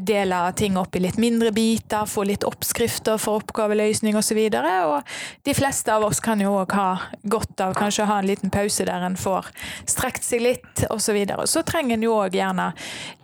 dele 0.00 0.40
ting 0.58 0.78
opp 0.80 0.96
i 0.96 1.02
litt 1.04 1.18
mindre 1.22 1.52
biter, 1.54 2.08
få 2.08 2.24
litt 2.28 2.46
oppskrifter 2.48 3.20
for 3.22 3.42
oppgaveløsning 3.42 4.16
osv. 4.18 4.40
Og, 4.48 4.56
så 4.56 4.82
og 4.88 5.46
de 5.48 5.54
fleste 5.56 5.92
av 5.94 6.06
oss 6.06 6.22
kan 6.24 6.40
jo 6.42 6.54
òg 6.62 6.74
ha 6.78 6.88
godt 7.22 7.64
av 7.64 7.76
kanskje 7.78 8.06
å 8.06 8.10
ha 8.10 8.20
en 8.22 8.30
liten 8.30 8.52
pause 8.54 8.86
der 8.88 9.06
en 9.06 9.18
får 9.18 9.50
strekt 9.86 10.26
seg 10.26 10.46
litt 10.48 10.86
osv. 10.88 11.12
Så, 11.12 11.16
videre. 11.16 11.44
så 11.50 11.60
trenger 11.66 11.98
en 11.98 12.04
jo 12.06 12.12
òg 12.14 12.36
gjerne 12.38 12.70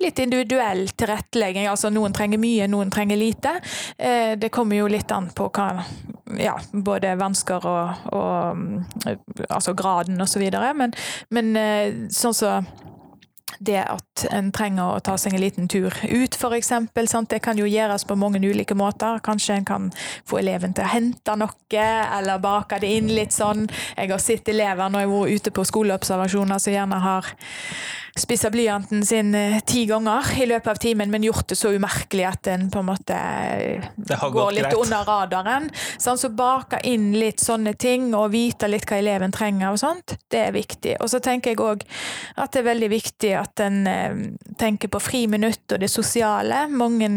litt 0.02 0.18
individuell 0.20 0.90
tilrettelegging. 0.92 1.68
Altså 1.70 1.88
noen 1.94 2.12
trenger 2.12 2.40
mye, 2.42 2.66
noen 2.68 2.90
trenger 2.92 3.16
lite. 3.16 3.54
Eh, 3.96 4.34
det 4.36 4.50
kommer 4.52 4.76
jo 4.76 4.90
litt 4.90 5.08
an 5.14 5.30
på 5.32 5.46
hva 5.54 5.70
ja, 6.36 6.58
både 6.72 7.14
vansker 7.20 7.64
og, 7.66 8.10
og 8.12 9.08
altså 9.48 9.74
graden 9.78 10.20
osv. 10.20 10.44
Men, 10.76 10.94
men 11.34 11.56
sånn 12.12 12.34
sånn 12.34 12.38
så 12.38 12.52
det 13.58 13.80
at 13.80 14.24
en 14.30 14.50
trenger 14.54 14.96
å 14.96 15.00
ta 15.04 15.16
seg 15.18 15.34
en 15.34 15.42
liten 15.42 15.68
tur 15.70 15.90
ut, 15.90 16.36
f.eks. 16.36 16.72
Det 17.28 17.40
kan 17.42 17.58
jo 17.58 17.66
gjøres 17.68 18.04
på 18.06 18.16
mange 18.18 18.40
ulike 18.44 18.76
måter. 18.78 19.18
Kanskje 19.24 19.58
en 19.58 19.68
kan 19.68 19.88
få 20.28 20.40
eleven 20.42 20.74
til 20.76 20.86
å 20.86 20.92
hente 20.92 21.36
noe, 21.40 21.54
eller 21.78 22.42
bake 22.42 22.80
det 22.82 22.92
inn 22.98 23.10
litt 23.14 23.34
sånn. 23.34 23.66
Jeg 23.96 24.12
har 24.12 24.22
sett 24.22 24.52
elever 24.52 24.92
når 24.92 25.04
jeg 25.04 25.10
har 25.10 25.16
vært 25.16 25.40
ute 25.40 25.54
på 25.56 25.66
skoleobservasjoner 25.72 26.62
som 26.62 26.76
gjerne 26.76 27.00
har 27.02 27.32
spissa 28.18 28.50
blyanten 28.50 29.04
sin 29.06 29.34
eh, 29.34 29.58
ti 29.66 29.84
ganger 29.88 30.30
i 30.42 30.46
løpet 30.48 30.70
av 30.72 30.80
timen, 30.82 31.10
men 31.10 31.24
gjort 31.26 31.48
det 31.48 31.58
så 31.58 31.72
umerkelig 31.74 32.26
at 32.28 32.42
den 32.48 32.68
på 32.72 32.82
en 32.82 32.88
måte 32.88 33.16
eh, 33.16 33.88
går 33.96 34.52
litt 34.56 34.68
greit. 34.68 34.78
under 34.78 35.04
radaren. 35.08 35.68
Sånn, 35.98 36.20
så 36.20 36.30
bake 36.34 36.80
inn 36.88 37.10
litt 37.18 37.42
sånne 37.44 37.74
ting, 37.78 38.10
og 38.18 38.32
vite 38.34 38.70
litt 38.70 38.88
hva 38.88 39.00
eleven 39.00 39.34
trenger 39.34 39.72
og 39.72 39.80
sånt, 39.80 40.18
det 40.32 40.44
er 40.48 40.56
viktig. 40.56 40.98
Og 41.02 41.10
så 41.12 41.22
tenker 41.24 41.54
jeg 41.54 41.62
òg 41.64 41.84
at 42.38 42.52
det 42.54 42.62
er 42.62 42.70
veldig 42.70 42.92
viktig 42.92 43.34
at 43.38 43.64
en 43.64 43.82
eh, 43.90 44.22
tenker 44.58 44.92
på 44.92 45.02
friminutt 45.02 45.76
og 45.76 45.82
det 45.84 45.90
sosiale. 45.92 46.66
Mange 46.68 47.08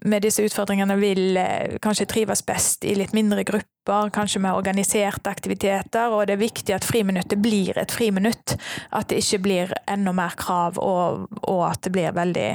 med 0.00 0.24
disse 0.24 0.44
utfordringene 0.46 0.96
vil 1.00 1.36
eh, 1.40 1.76
kanskje 1.82 2.08
trives 2.10 2.44
best 2.46 2.84
i 2.88 2.94
litt 2.98 3.14
mindre 3.16 3.44
grupper, 3.46 4.10
kanskje 4.14 4.42
med 4.42 4.56
organiserte 4.58 5.30
aktiviteter, 5.30 6.12
og 6.12 6.26
det 6.26 6.36
er 6.36 6.42
viktig 6.42 6.76
at 6.76 6.86
friminuttet 6.86 7.42
blir 7.42 7.78
et 7.80 7.94
friminutt. 7.94 8.56
At 8.90 9.10
det 9.10 9.22
ikke 9.22 9.42
blir 9.46 9.74
enda 9.90 10.14
mer 10.16 10.36
krav, 10.38 10.80
og, 10.82 11.28
og 11.42 11.64
at 11.70 11.82
det 11.86 11.94
blir 11.94 12.16
veldig, 12.16 12.50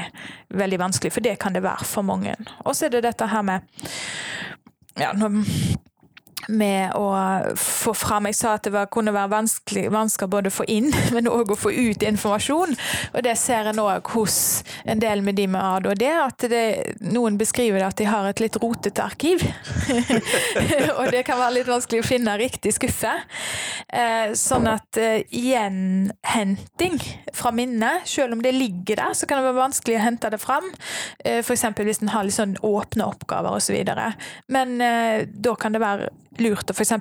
veldig 0.58 0.82
vanskelig, 0.84 1.13
for 1.15 1.26
det 1.26 1.38
kan 1.41 1.56
det 1.56 1.65
være 1.65 1.88
for 1.88 2.08
mange. 2.08 2.36
Og 2.65 2.76
så 2.76 2.88
er 2.88 2.98
det 2.98 3.06
dette 3.08 3.30
her 3.32 3.46
med 3.46 3.67
ja, 4.98 5.13
med 6.47 6.95
å 6.95 7.07
få 7.60 7.93
fram 7.97 8.27
Jeg 8.29 8.38
sa 8.39 8.53
at 8.57 8.65
det 8.67 8.73
var, 8.73 8.89
kunne 8.91 9.13
være 9.15 9.31
vanskelig, 9.31 9.88
vanskelig 9.93 10.29
både 10.31 10.51
å 10.51 10.55
få 10.57 10.67
inn, 10.71 10.89
men 11.15 11.29
òg 11.31 11.53
å 11.53 11.60
få 11.60 11.71
ut 11.73 12.03
informasjon. 12.03 12.75
Og 13.13 13.19
det 13.25 13.36
ser 13.39 13.69
en 13.71 13.81
òg 13.83 14.12
hos 14.15 14.38
en 14.88 15.01
del 15.01 15.23
med 15.25 15.38
de 15.39 15.47
med 15.51 15.62
ADHD, 15.62 16.05
at 16.23 16.47
det, 16.51 16.63
noen 17.13 17.38
beskriver 17.39 17.86
at 17.88 17.97
de 17.99 18.07
har 18.10 18.27
et 18.29 18.43
litt 18.43 18.60
rotete 18.62 19.03
arkiv. 19.03 19.43
og 20.97 21.12
det 21.13 21.23
kan 21.27 21.39
være 21.39 21.60
litt 21.60 21.69
vanskelig 21.69 22.03
å 22.03 22.07
finne 22.07 22.38
riktig 22.39 22.75
skuffe. 22.77 23.13
Eh, 23.88 24.33
sånn 24.38 24.67
at 24.71 24.99
eh, 25.01 25.23
gjenhenting 25.31 26.99
fra 27.36 27.53
minnet, 27.55 28.07
selv 28.10 28.38
om 28.38 28.43
det 28.43 28.55
ligger 28.55 29.01
der, 29.01 29.15
så 29.17 29.27
kan 29.27 29.41
det 29.41 29.49
være 29.49 29.62
vanskelig 29.62 29.97
å 29.99 30.05
hente 30.05 30.31
det 30.33 30.41
fram. 30.41 30.69
Eh, 31.23 31.41
F.eks. 31.43 31.67
hvis 31.77 32.03
en 32.03 32.13
har 32.13 32.27
litt 32.27 32.38
sånn 32.38 32.57
åpne 32.65 33.07
oppgaver 33.07 33.57
osv. 33.60 33.77
Men 34.53 34.79
eh, 34.81 35.27
da 35.27 35.55
kan 35.60 35.75
det 35.75 35.83
være 35.83 36.12
lurt 36.43 36.71
å 36.71 36.76
f.eks. 36.76 36.93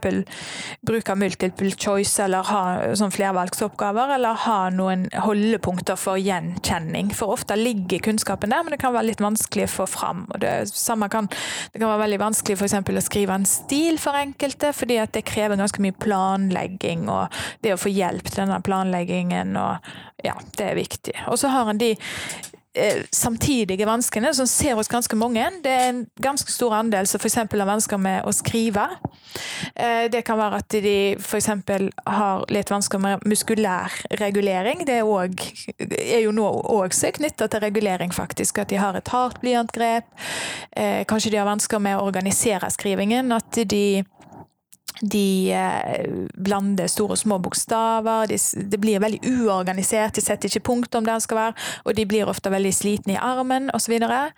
bruke 0.86 1.16
multiple 1.18 1.72
choice 1.72 2.22
eller 2.22 2.46
ha 2.50 2.62
sånn 2.98 3.14
flervalgsoppgaver, 3.14 4.14
eller 4.16 4.40
ha 4.46 4.58
noen 4.74 5.06
holdepunkter 5.24 5.98
for 6.00 6.20
gjenkjenning. 6.20 7.12
For 7.16 7.34
ofte 7.36 7.58
ligger 7.58 8.04
kunnskapen 8.08 8.54
der, 8.54 8.64
men 8.64 8.74
det 8.74 8.80
kan 8.82 8.94
være 8.96 9.10
litt 9.10 9.24
vanskelig 9.24 9.68
å 9.68 9.74
få 9.76 9.88
fram. 9.90 10.24
Og 10.32 10.42
det, 10.44 10.54
samme 10.72 11.10
kan, 11.12 11.30
det 11.72 11.80
kan 11.80 11.90
være 11.90 12.04
veldig 12.06 12.22
vanskelig 12.24 12.58
f.eks. 12.58 12.78
å 12.80 13.06
skrive 13.06 13.38
en 13.38 13.48
stil 13.48 14.00
for 14.02 14.18
enkelte, 14.18 14.72
fordi 14.76 15.00
at 15.02 15.14
det 15.16 15.26
krever 15.28 15.60
ganske 15.60 15.82
mye 15.84 15.96
planlegging, 16.02 17.08
og 17.12 17.32
det 17.64 17.76
å 17.76 17.80
få 17.80 17.92
hjelp 17.92 18.28
til 18.30 18.44
denne 18.44 18.60
planleggingen, 18.66 19.56
og 19.60 20.24
ja, 20.24 20.36
det 20.58 20.70
er 20.70 20.78
viktig. 20.78 21.16
Og 21.30 21.38
så 21.40 21.52
har 21.52 21.70
en 21.70 21.80
de 21.80 21.94
samtidige 23.14 23.86
vanskene, 23.88 24.32
som 24.34 24.46
ser 24.46 24.76
hos 24.78 24.88
ganske 24.88 25.16
mange. 25.16 25.44
Det 25.64 25.72
er 25.72 25.88
en 25.90 26.02
ganske 26.22 26.52
stor 26.52 26.74
andel 26.76 27.08
som 27.08 27.20
f.eks. 27.20 27.38
har 27.40 27.68
vansker 27.68 28.00
med 28.00 28.26
å 28.26 28.32
skrive. 28.34 28.86
Eh, 29.74 30.06
det 30.12 30.22
kan 30.26 30.38
være 30.38 30.60
at 30.62 30.76
de 30.84 30.96
f.eks. 31.18 31.50
har 32.06 32.44
litt 32.52 32.72
vansker 32.72 33.02
med 33.02 33.24
muskulær 33.28 33.94
regulering. 34.20 34.84
Det 34.86 35.00
er, 35.00 35.04
også, 35.08 35.76
er 35.78 36.24
jo 36.24 36.34
nå 36.36 36.46
også 36.46 37.12
knytta 37.16 37.48
til 37.52 37.64
regulering, 37.64 38.12
faktisk. 38.14 38.62
At 38.62 38.72
de 38.72 38.80
har 38.80 38.98
et 38.98 39.14
hardt 39.14 39.40
blyantgrep. 39.44 40.08
Eh, 40.76 41.04
kanskje 41.08 41.34
de 41.34 41.40
har 41.40 41.48
vansker 41.48 41.82
med 41.82 41.98
å 41.98 42.06
organisere 42.06 42.70
skrivingen. 42.72 43.32
At 43.36 43.64
de 43.68 44.04
de 45.00 45.52
eh, 45.52 46.06
blander 46.34 46.88
store 46.90 47.16
og 47.16 47.20
små 47.20 47.38
bokstaver. 47.42 48.30
De, 48.30 48.38
det 48.70 48.80
blir 48.80 49.02
veldig 49.02 49.20
uorganisert. 49.28 50.16
De 50.16 50.24
setter 50.24 50.50
ikke 50.50 50.66
punktum 50.70 51.06
der 51.06 51.20
det 51.20 51.26
skal 51.26 51.40
være, 51.40 51.66
og 51.84 51.96
de 51.96 52.06
blir 52.08 52.30
ofte 52.30 52.52
veldig 52.52 52.72
slitne 52.74 53.16
i 53.16 53.20
armen 53.20 53.70
osv. 53.74 53.86
Så, 53.86 53.92
videre. 53.92 54.32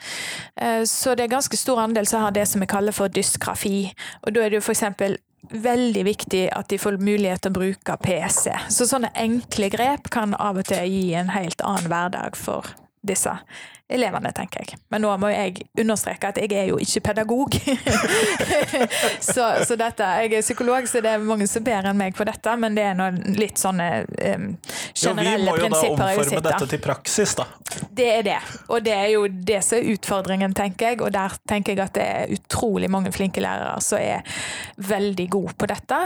Eh, 0.60 0.82
så 0.84 1.14
det 1.16 1.24
er 1.24 1.32
ganske 1.32 1.56
stor 1.56 1.80
andel 1.80 2.06
som 2.06 2.20
har 2.20 2.34
det 2.36 2.44
som 2.46 2.60
vi 2.60 2.68
kaller 2.68 2.92
for 2.92 3.08
dyskrafi. 3.08 3.88
Og 4.26 4.34
da 4.34 4.44
er 4.44 4.52
det 4.52 4.60
jo 4.60 4.66
f.eks. 4.66 5.16
veldig 5.48 6.04
viktig 6.04 6.42
at 6.52 6.68
de 6.68 6.78
får 6.78 7.00
mulighet 7.00 7.42
til 7.42 7.54
å 7.54 7.58
bruke 7.58 7.96
PC. 8.04 8.52
Så 8.68 8.86
sånne 8.90 9.08
enkle 9.16 9.70
grep 9.72 10.12
kan 10.12 10.36
av 10.36 10.60
og 10.60 10.68
til 10.68 10.84
gi 10.84 11.14
en 11.16 11.32
helt 11.32 11.64
annen 11.64 11.88
hverdag 11.88 12.36
for 12.36 12.68
disse 13.08 13.38
elevene, 13.88 14.32
tenker 14.36 14.64
jeg. 14.64 14.78
Men 14.92 15.02
nå 15.04 15.12
må 15.20 15.30
jeg 15.32 15.64
understreke 15.80 16.32
at 16.32 16.40
jeg 16.42 16.52
er 16.52 16.68
jo 16.68 16.78
ikke 16.82 17.00
pedagog. 17.08 17.56
så, 19.32 19.46
så, 19.64 19.78
dette, 19.80 20.08
Jeg 20.22 20.34
er 20.36 20.44
psykolog, 20.44 20.88
så 20.88 21.00
det 21.04 21.14
er 21.14 21.24
mange 21.24 21.48
som 21.48 21.64
ber 21.64 21.88
enn 21.88 21.98
meg 21.98 22.16
på 22.16 22.26
dette, 22.28 22.56
men 22.60 22.76
det 22.76 22.84
er 22.90 22.98
noen 22.98 23.20
litt 23.38 23.60
sånne 23.60 23.88
um, 24.04 24.50
generelle 24.92 25.54
prinsipper. 25.56 25.64
Jo, 25.64 25.64
vi 25.64 25.72
må 25.72 25.84
jo 25.88 25.96
da 25.96 26.12
omforme 26.18 26.44
dette 26.50 26.70
til 26.74 26.82
praksis, 26.84 27.34
da. 27.38 27.48
Det 27.98 28.06
er 28.06 28.22
det. 28.22 28.38
Og 28.70 28.84
det 28.84 28.94
er 28.94 29.08
jo 29.10 29.24
det 29.26 29.58
som 29.66 29.78
er 29.78 29.88
utfordringen, 29.94 30.54
tenker 30.54 30.92
jeg. 30.92 31.00
Og 31.02 31.12
der 31.14 31.34
tenker 31.50 31.74
jeg 31.74 31.82
at 31.82 31.96
det 31.96 32.04
er 32.06 32.34
utrolig 32.36 32.90
mange 32.90 33.12
flinke 33.14 33.42
lærere 33.42 33.80
som 33.82 33.98
er 33.98 34.22
veldig 34.88 35.26
gode 35.32 35.54
på 35.58 35.68
dette. 35.70 35.98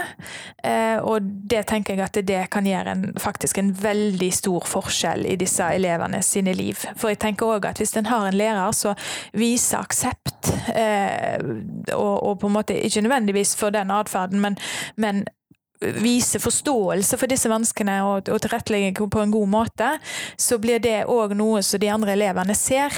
Uh, 0.65 0.97
og 1.05 1.27
det 1.49 1.65
tenker 1.69 1.93
jeg 1.93 2.05
at 2.07 2.19
det 2.27 2.41
kan 2.53 2.65
gjøre 2.67 2.95
en, 2.95 3.05
faktisk 3.21 3.61
en 3.61 3.71
veldig 3.83 4.31
stor 4.33 4.65
forskjell 4.69 5.27
i 5.29 5.37
disse 5.39 5.67
elevene 5.75 6.23
sine 6.25 6.55
liv. 6.57 6.81
For 6.97 7.13
jeg 7.13 7.21
tenker 7.21 7.53
også 7.53 7.69
at 7.69 7.83
hvis 7.83 7.95
en 7.99 8.09
har 8.09 8.27
en 8.27 8.39
lærer 8.39 8.73
som 8.75 8.97
viser 9.37 9.83
aksept, 9.83 10.49
eh, 10.75 11.37
og, 11.93 12.39
på 12.39 12.49
en 12.49 12.55
måte 12.55 12.75
ikke 12.75 13.01
nødvendigvis 13.05 13.55
for 13.59 13.73
den 13.73 13.91
atferden, 13.91 14.41
men, 14.41 14.57
men 14.97 15.23
vise 16.03 16.39
forståelse 16.41 17.19
for 17.19 17.31
disse 17.31 17.51
vanskene 17.51 17.99
og, 18.07 18.31
og 18.31 18.41
tilrettelegge 18.43 19.07
på 19.11 19.23
en 19.23 19.33
god 19.33 19.51
måte, 19.51 19.89
så 20.39 20.59
blir 20.61 20.81
det 20.83 21.03
òg 21.11 21.35
noe 21.37 21.63
som 21.65 21.81
de 21.81 21.91
andre 21.93 22.15
elevene 22.15 22.55
ser. 22.57 22.93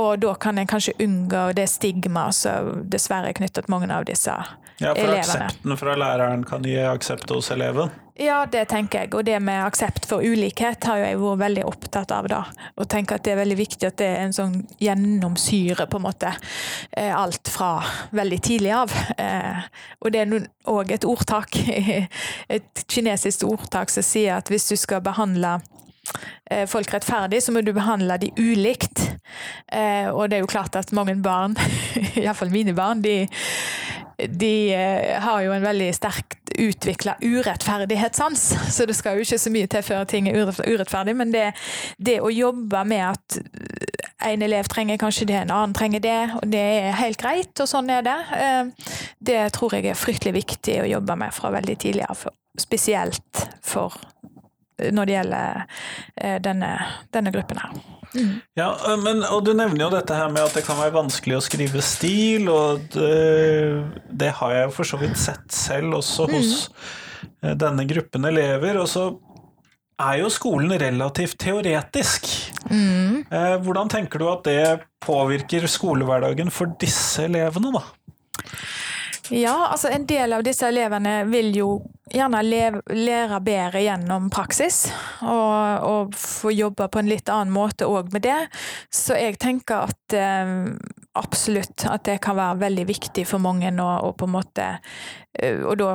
Og 0.00 0.22
da 0.24 0.34
kan 0.40 0.58
en 0.58 0.70
kanskje 0.70 0.96
unngå 1.04 1.50
det 1.58 1.68
stigmaet 1.72 2.38
som 2.38 2.84
dessverre 2.90 3.32
er 3.32 3.38
knyttet 3.38 3.70
mange 3.72 3.90
av 3.92 4.06
disse 4.08 4.34
ja, 4.78 4.94
for 4.94 5.04
elevene. 5.04 5.20
Aksepten 5.20 5.76
fra 5.78 5.98
læreren 5.98 6.46
kan 6.48 6.64
gi 6.66 6.78
aksept 6.88 7.30
hos 7.30 7.50
eleven? 7.54 7.92
Ja, 8.14 8.44
det 8.46 8.68
tenker 8.70 9.02
jeg. 9.02 9.10
Og 9.18 9.24
det 9.26 9.40
med 9.42 9.58
aksept 9.64 10.06
for 10.06 10.22
ulikhet 10.22 10.86
har 10.86 11.00
jeg 11.02 11.18
vært 11.18 11.40
veldig 11.40 11.64
opptatt 11.66 12.12
av. 12.14 12.28
da. 12.30 12.44
Og 12.78 12.86
tenker 12.90 13.18
at 13.18 13.24
det 13.26 13.32
er 13.32 13.40
veldig 13.42 13.56
viktig 13.58 13.88
at 13.88 13.98
det 13.98 14.06
er 14.06 14.22
en 14.22 14.36
sånn 14.36 14.54
gjennomsyre, 14.78 15.88
på 15.90 15.98
en 15.98 16.06
måte. 16.06 16.30
Eh, 16.92 17.10
alt 17.10 17.50
fra 17.50 17.82
veldig 18.14 18.40
tidlig 18.42 18.70
av. 18.74 18.94
Eh, 19.18 19.66
og 19.98 20.14
det 20.14 20.22
er 20.22 20.46
òg 20.70 20.94
et 20.94 21.06
ordtak, 21.10 21.58
et 22.56 22.84
kinesisk 22.86 23.48
ordtak 23.48 23.90
som 23.90 24.06
sier 24.06 24.38
at 24.38 24.52
hvis 24.52 24.68
du 24.70 24.76
skal 24.78 25.02
behandle 25.02 25.56
eh, 26.50 26.68
folk 26.70 26.94
rettferdig, 26.94 27.42
så 27.42 27.50
må 27.50 27.64
du 27.66 27.72
behandle 27.74 28.20
de 28.22 28.30
ulikt. 28.38 29.08
Og 30.14 30.28
det 30.30 30.36
er 30.36 30.44
jo 30.44 30.52
klart 30.52 30.76
at 30.78 30.92
mange 30.94 31.16
barn, 31.18 31.56
iallfall 32.20 32.52
mine 32.54 32.76
barn, 32.78 33.02
de 33.02 33.24
de 34.16 34.74
eh, 34.74 35.22
har 35.22 35.42
jo 35.42 35.52
en 35.52 35.64
veldig 35.64 35.88
sterkt 35.96 36.52
utvikla 36.58 37.16
urettferdighetssans, 37.22 38.44
så 38.70 38.86
det 38.86 38.94
skal 38.94 39.18
jo 39.18 39.26
ikke 39.26 39.40
så 39.42 39.52
mye 39.54 39.70
til 39.70 39.82
før 39.86 40.04
ting 40.08 40.28
er 40.30 40.38
urettferdig. 40.44 41.16
Men 41.18 41.32
det, 41.34 41.48
det, 41.98 42.20
å 42.22 42.30
jobbe 42.32 42.84
med 42.88 43.04
at 43.08 43.38
en 44.24 44.44
elev 44.46 44.70
trenger 44.70 45.00
kanskje 45.00 45.28
det, 45.30 45.40
en 45.42 45.54
annen 45.54 45.74
trenger 45.76 46.04
det, 46.04 46.20
og 46.40 46.46
det 46.52 46.62
er 46.62 46.98
helt 47.00 47.20
greit, 47.20 47.52
og 47.60 47.70
sånn 47.70 47.90
er 47.92 48.06
det, 48.06 48.18
eh, 48.38 48.94
det 49.18 49.40
tror 49.56 49.76
jeg 49.76 49.90
er 49.90 49.98
fryktelig 49.98 50.36
viktig 50.38 50.80
å 50.84 50.90
jobbe 50.94 51.18
med 51.24 51.34
fra 51.34 51.52
veldig 51.54 51.78
tidlig 51.86 52.06
av. 52.08 52.26
Spesielt 52.60 53.46
for 53.64 53.96
når 54.74 55.06
det 55.06 55.14
gjelder 55.14 56.38
denne, 56.42 56.70
denne 57.14 57.30
gruppen 57.34 57.60
her. 57.62 57.93
Mm. 58.14 58.34
Ja, 58.58 58.68
men, 59.00 59.24
og 59.26 59.44
Du 59.46 59.52
nevner 59.56 59.86
jo 59.86 59.92
dette 59.94 60.16
her 60.16 60.30
med 60.32 60.44
at 60.44 60.54
det 60.56 60.64
kan 60.66 60.78
være 60.78 60.94
vanskelig 60.94 61.38
å 61.38 61.44
skrive 61.44 61.82
stil, 61.84 62.48
og 62.52 62.84
det, 62.94 63.84
det 64.10 64.32
har 64.40 64.54
jeg 64.54 64.68
jo 64.68 64.74
for 64.76 64.90
så 64.92 65.00
vidt 65.00 65.18
sett 65.20 65.46
selv 65.54 65.98
også 66.00 66.28
hos 66.30 66.52
mm. 66.68 67.54
denne 67.60 67.86
gruppen 67.90 68.30
elever. 68.30 68.78
Og 68.82 68.90
så 68.90 69.08
er 70.02 70.20
jo 70.22 70.30
skolen 70.32 70.74
relativt 70.80 71.38
teoretisk. 71.42 72.30
Mm. 72.70 73.26
Hvordan 73.66 73.90
tenker 73.92 74.22
du 74.22 74.28
at 74.30 74.46
det 74.46 74.62
påvirker 75.04 75.68
skolehverdagen 75.70 76.50
for 76.54 76.72
disse 76.80 77.28
elevene, 77.28 77.74
da? 77.76 77.84
Ja, 79.32 79.68
altså 79.70 79.88
en 79.88 80.04
del 80.06 80.32
av 80.36 80.42
disse 80.44 80.68
elevene 80.68 81.22
vil 81.30 81.54
jo 81.56 81.68
gjerne 82.12 82.42
lære 82.44 83.38
bedre 83.44 83.80
gjennom 83.80 84.26
praksis, 84.32 84.84
og, 85.24 85.86
og 85.88 86.18
få 86.18 86.52
jobbe 86.52 86.90
på 86.92 87.00
en 87.00 87.08
litt 87.08 87.32
annen 87.32 87.54
måte 87.54 87.88
òg 87.88 88.12
med 88.12 88.26
det. 88.26 88.36
Så 88.92 89.16
jeg 89.16 89.38
tenker 89.42 89.88
at 89.88 90.16
eh, 90.18 90.52
absolutt 91.16 91.86
at 91.88 92.04
det 92.10 92.18
kan 92.24 92.36
være 92.36 92.60
veldig 92.66 92.86
viktig 92.90 93.24
for 93.28 93.42
mange 93.42 93.72
å 93.80 94.12
på 94.12 94.28
en 94.28 94.34
måte 94.34 94.68
eh, 95.32 95.62
Og 95.64 95.78
da 95.80 95.90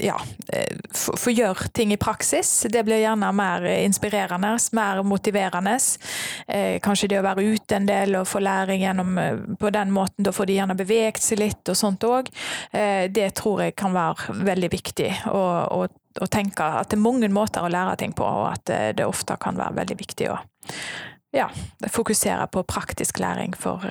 ja, 0.00 0.20
eh, 0.52 0.76
få 0.94 1.30
gjøre 1.30 1.68
ting 1.72 1.92
i 1.92 1.96
praksis. 1.96 2.66
Det 2.70 2.82
blir 2.84 3.00
gjerne 3.02 3.32
mer 3.32 3.64
inspirerende, 3.64 4.58
mer 4.72 5.02
motiverende. 5.02 5.76
Eh, 6.46 6.78
kanskje 6.80 7.08
det 7.08 7.20
å 7.20 7.26
være 7.26 7.44
ute 7.54 7.76
en 7.76 7.88
del 7.88 8.16
og 8.20 8.28
få 8.28 8.42
læring 8.42 8.82
gjennom 8.82 9.18
eh, 9.18 9.40
på 9.60 9.70
den 9.74 9.92
måten. 9.94 10.24
Da 10.24 10.32
får 10.32 10.46
de 10.46 10.58
gjerne 10.58 10.78
beveget 10.78 11.22
seg 11.22 11.42
litt 11.42 11.68
og 11.68 11.78
sånt 11.78 12.04
òg. 12.06 12.30
Det 12.72 13.28
tror 13.36 13.62
jeg 13.62 13.74
kan 13.78 13.94
være 13.94 14.34
veldig 14.44 14.70
viktig. 14.72 15.10
å 15.28 16.26
tenke 16.30 16.64
at 16.80 16.90
det 16.90 16.96
er 16.96 17.02
mange 17.02 17.28
måter 17.30 17.62
å 17.62 17.70
lære 17.70 17.96
ting 18.00 18.12
på, 18.12 18.24
og 18.24 18.48
at 18.52 18.96
det 18.96 19.06
ofte 19.06 19.36
kan 19.40 19.56
være 19.58 19.76
veldig 19.80 19.96
viktig 19.98 20.30
å 20.32 20.38
ja, 21.36 21.48
fokusere 21.86 22.46
på 22.52 22.62
praktisk 22.66 23.20
læring 23.22 23.54
for 23.56 23.84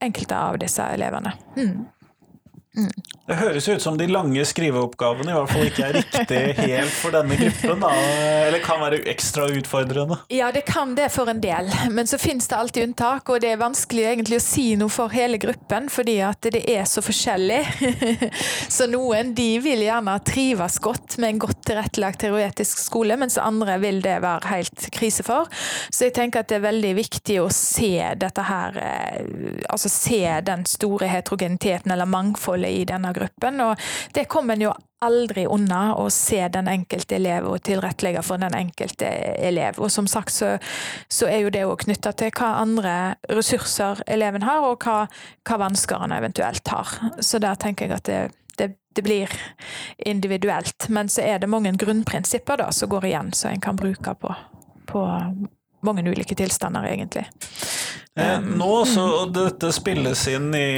enkelte 0.00 0.36
av 0.36 0.58
disse 0.60 0.84
elevene. 0.94 1.32
Mm. 1.56 1.88
Det 2.70 3.34
høres 3.34 3.66
ut 3.68 3.82
som 3.82 3.96
de 3.98 4.06
lange 4.06 4.44
skriveoppgavene 4.46 5.32
i 5.32 5.34
hvert 5.34 5.50
fall 5.50 5.66
ikke 5.66 5.86
er 5.88 5.96
riktig 5.96 6.40
helt 6.60 6.92
for 6.94 7.14
denne 7.14 7.34
gruppen, 7.38 7.82
da. 7.82 7.90
Eller 8.46 8.62
kan 8.62 8.78
være 8.82 9.00
ekstra 9.10 9.48
utfordrende. 9.50 10.20
Ja, 10.30 10.52
det 10.54 10.62
kan 10.68 10.94
det 10.94 11.08
for 11.14 11.30
en 11.30 11.40
del, 11.42 11.66
men 11.90 12.06
så 12.06 12.18
finnes 12.18 12.46
det 12.50 12.58
alltid 12.58 12.86
unntak, 12.88 13.26
og 13.30 13.42
det 13.42 13.52
er 13.52 13.60
vanskelig 13.62 14.04
egentlig 14.12 14.38
å 14.38 14.44
si 14.44 14.64
noe 14.78 14.90
for 14.90 15.10
hele 15.14 15.40
gruppen, 15.42 15.88
fordi 15.90 16.16
at 16.26 16.46
det 16.54 16.62
er 16.70 16.86
så 16.90 17.02
forskjellig. 17.02 17.58
så 18.76 18.86
noen 18.90 19.34
de 19.34 19.48
vil 19.62 19.82
gjerne 19.86 20.14
trives 20.26 20.78
godt 20.82 21.18
med 21.18 21.34
en 21.34 21.42
godt 21.46 21.64
tilrettelagt 21.72 22.22
teoretisk 22.22 22.82
skole, 22.84 23.18
mens 23.18 23.38
andre 23.38 23.80
vil 23.82 23.98
det 24.04 24.20
være 24.22 24.50
helt 24.54 24.88
krise 24.94 25.26
for. 25.26 25.50
Så 25.90 26.06
jeg 26.06 26.16
tenker 26.18 26.44
at 26.44 26.50
det 26.50 26.60
er 26.60 26.66
veldig 26.68 26.94
viktig 27.02 27.40
å 27.42 27.50
se 27.54 27.92
dette 28.18 28.46
her, 28.46 28.78
eh, 28.78 29.60
altså 29.66 29.90
se 29.90 30.22
den 30.46 30.66
store 30.70 31.10
heterogeniteten 31.10 31.90
eller 31.90 32.10
mangfoldet 32.10 32.59
i 32.68 32.84
denne 32.84 33.12
gruppen. 33.16 33.60
Og 33.64 33.90
det 34.14 34.28
kommer 34.28 34.56
en 34.56 34.68
jo 34.68 34.72
aldri 35.00 35.46
unna 35.48 35.94
å 35.96 36.08
se 36.12 36.40
den 36.52 36.68
enkelte 36.68 37.16
elev 37.16 37.46
og 37.48 37.62
tilrettelegge 37.64 38.22
for 38.24 38.40
den 38.40 38.54
enkelte 38.56 39.08
elev. 39.40 39.80
Og 39.80 39.92
som 39.92 40.08
sagt 40.10 40.34
så, 40.34 40.56
så 41.08 41.28
er 41.30 41.44
jo 41.44 41.52
det 41.54 41.64
òg 41.68 41.86
knytta 41.86 42.12
til 42.20 42.32
hva 42.36 42.52
andre 42.60 42.96
ressurser 43.32 44.02
eleven 44.06 44.44
har, 44.44 44.66
og 44.68 44.84
hva, 44.84 45.06
hva 45.48 45.60
vansker 45.64 46.04
han 46.04 46.12
eventuelt 46.16 46.68
har. 46.68 46.92
Så 47.20 47.40
der 47.40 47.56
tenker 47.60 47.88
jeg 47.88 47.96
at 47.96 48.10
det, 48.10 48.20
det, 48.58 48.68
det, 48.96 49.06
blir 49.06 49.32
individuelt. 49.96 50.90
Men 50.92 51.08
så 51.08 51.24
er 51.24 51.40
det 51.40 51.48
mange 51.48 51.72
grunnprinsipper 51.80 52.60
da, 52.60 52.68
som 52.72 52.92
går 52.92 53.08
igjen, 53.08 53.32
som 53.32 53.54
en 53.54 53.64
kan 53.64 53.80
bruke 53.80 54.14
på, 54.20 54.34
på 54.90 55.06
mange 55.86 56.04
ulike 56.04 56.36
tilstander, 56.36 56.92
egentlig. 56.92 57.24
Eh, 58.20 58.40
nå 58.40 58.84
så 58.84 59.24
dette 59.32 59.72
spilles 59.72 60.28
inn 60.28 60.52
i 60.54 60.70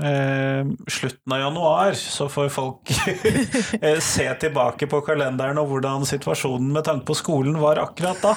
Eh, 0.00 0.66
slutten 0.88 1.32
av 1.32 1.40
januar, 1.40 1.92
så 1.92 2.28
får 2.28 2.48
folk 2.48 2.92
eh, 3.80 3.98
se 4.00 4.26
tilbake 4.40 4.88
på 4.88 5.00
kalenderen 5.04 5.60
og 5.60 5.68
hvordan 5.72 6.06
situasjonen 6.08 6.70
med 6.72 6.86
tanke 6.88 7.04
på 7.10 7.18
skolen 7.18 7.58
var 7.60 7.82
akkurat 7.82 8.22
da. 8.24 8.36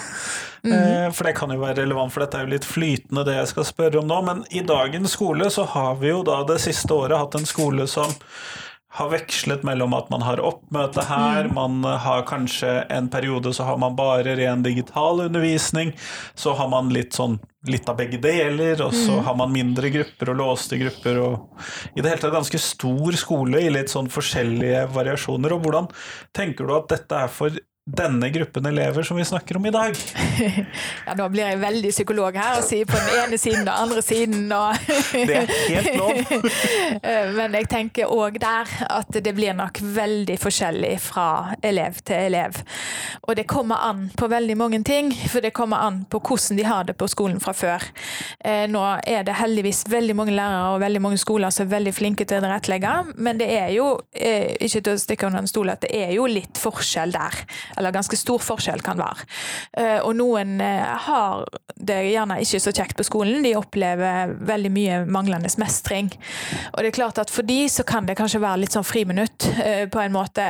Mm. 0.64 1.12
For 1.12 1.28
det 1.28 1.34
kan 1.36 1.52
jo 1.52 1.60
være 1.60 1.82
relevant, 1.82 2.14
for 2.14 2.24
dette 2.24 2.40
er 2.40 2.46
jo 2.46 2.54
litt 2.54 2.68
flytende 2.68 3.26
det 3.28 3.36
jeg 3.36 3.50
skal 3.52 3.68
spørre 3.68 4.00
om 4.00 4.08
nå. 4.08 4.20
Men 4.28 4.44
i 4.56 4.64
dagens 4.64 5.16
skole 5.18 5.50
så 5.52 5.66
har 5.74 5.98
vi 6.00 6.14
jo 6.14 6.22
da 6.28 6.42
det 6.48 6.62
siste 6.64 6.96
året 6.96 7.20
hatt 7.20 7.36
en 7.40 7.48
skole 7.48 7.88
som 7.92 8.12
har 8.94 9.10
vekslet 9.10 9.64
mellom 9.66 9.96
at 9.98 10.12
man 10.14 10.22
har 10.22 10.42
oppmøte 10.44 11.02
her, 11.10 11.48
mm. 11.50 11.56
man 11.58 11.88
har 12.04 12.26
kanskje 12.30 12.84
en 12.94 13.10
periode 13.10 13.54
så 13.54 13.66
har 13.66 13.80
man 13.82 13.96
bare 13.98 14.36
ren 14.38 14.62
digital 14.66 15.24
undervisning, 15.26 15.96
så 16.36 16.54
har 16.60 16.70
man 16.70 16.94
litt 16.94 17.18
sånn 17.18 17.40
litt 17.66 17.88
av 17.90 17.98
begge 17.98 18.20
deler, 18.22 18.82
og 18.84 18.94
så 18.94 19.18
mm. 19.18 19.24
har 19.26 19.38
man 19.40 19.54
mindre 19.54 19.90
grupper 19.90 20.34
og 20.34 20.40
låste 20.42 20.78
grupper 20.78 21.20
og 21.24 21.64
i 21.96 22.04
det 22.04 22.12
hele 22.12 22.22
tatt 22.22 22.36
ganske 22.36 22.60
stor 22.62 23.18
skole 23.18 23.62
i 23.64 23.72
litt 23.72 23.90
sånn 23.94 24.12
forskjellige 24.14 24.86
variasjoner. 24.94 25.56
Og 25.56 25.64
hvordan 25.64 25.88
tenker 26.36 26.68
du 26.68 26.76
at 26.76 26.92
dette 26.92 27.22
er 27.24 27.32
for 27.32 27.56
denne 27.84 28.30
gruppen 28.30 28.66
elever 28.66 29.04
som 29.04 29.18
vi 29.18 29.26
snakker 29.26 29.58
om 29.58 29.66
i 29.66 29.72
dag? 29.72 29.96
Ja, 31.06 31.14
Nå 31.18 31.26
blir 31.30 31.44
jeg 31.44 31.60
veldig 31.60 31.90
psykolog 31.92 32.36
her 32.40 32.58
og 32.58 32.64
sier 32.66 32.88
på 32.88 32.96
den 32.96 33.18
ene 33.20 33.38
siden 33.38 33.68
og 33.68 33.76
andre 33.76 34.02
siden. 34.02 34.46
Og 34.56 34.86
det 35.28 35.36
er 35.42 35.52
helt 35.68 35.98
lov. 36.00 36.22
Men 37.38 37.58
jeg 37.60 37.68
tenker 37.70 38.12
òg 38.12 38.40
der 38.42 38.72
at 38.88 39.12
det 39.12 39.34
blir 39.36 39.56
nok 39.58 39.82
veldig 39.84 40.38
forskjellig 40.40 40.94
fra 41.04 41.28
elev 41.62 42.00
til 42.08 42.30
elev. 42.30 42.62
Og 43.28 43.36
det 43.36 43.46
kommer 43.52 43.84
an 43.84 44.08
på 44.18 44.30
veldig 44.32 44.56
mange 44.58 44.80
ting, 44.88 45.12
for 45.28 45.44
det 45.44 45.54
kommer 45.54 45.84
an 45.84 46.04
på 46.10 46.22
hvordan 46.24 46.60
de 46.60 46.68
har 46.68 46.88
det 46.88 46.96
på 46.98 47.10
skolen 47.12 47.44
fra 47.44 47.54
før. 47.58 47.84
Eh, 48.40 48.64
nå 48.72 48.82
er 49.04 49.28
det 49.28 49.38
heldigvis 49.42 49.84
veldig 49.92 50.16
mange 50.18 50.38
lærere 50.38 50.74
og 50.78 50.82
veldig 50.86 51.04
mange 51.04 51.20
skoler 51.22 51.52
som 51.54 51.68
er 51.68 51.76
veldig 51.76 51.96
flinke 51.96 52.26
til 52.26 52.40
å 52.40 52.46
tilrettelegge, 52.46 52.96
men 53.20 53.44
det 53.44 53.52
er 53.52 53.70
jo, 53.76 53.92
eh, 54.16 54.56
ikke 54.56 54.82
til 54.82 54.96
å 54.96 55.04
stikke 55.04 55.28
under 55.28 55.44
en 55.44 55.52
stol, 55.52 55.74
at 55.74 55.84
det 55.84 55.92
er 55.94 56.16
jo 56.16 56.28
litt 56.32 56.60
forskjell 56.60 57.14
der 57.14 57.44
eller 57.78 57.96
ganske 57.96 58.18
stor 58.18 58.42
forskjell 58.44 58.84
kan 58.86 59.00
være. 59.02 59.28
Eh, 59.78 60.00
og 60.04 60.16
noen 60.20 60.60
eh, 60.64 60.94
har 61.08 61.46
det 61.76 62.00
gjerne 62.12 62.40
ikke 62.44 62.62
så 62.64 62.74
kjekt 62.76 62.98
på 63.00 63.06
skolen, 63.08 63.42
de 63.46 63.56
opplever 63.60 64.34
veldig 64.48 64.72
mye 64.74 65.00
manglende 65.06 65.52
mestring. 65.62 66.12
Og 66.74 66.82
det 66.82 66.92
er 66.92 66.98
klart 67.00 67.22
at 67.22 67.34
for 67.34 67.48
de 67.48 67.64
så 67.72 67.86
kan 67.88 68.08
det 68.08 68.18
kanskje 68.20 68.44
være 68.44 68.64
litt 68.64 68.76
sånn 68.76 68.88
friminutt 68.88 69.50
eh, 69.64 69.86
på 69.92 70.04
en 70.04 70.16
måte, 70.16 70.46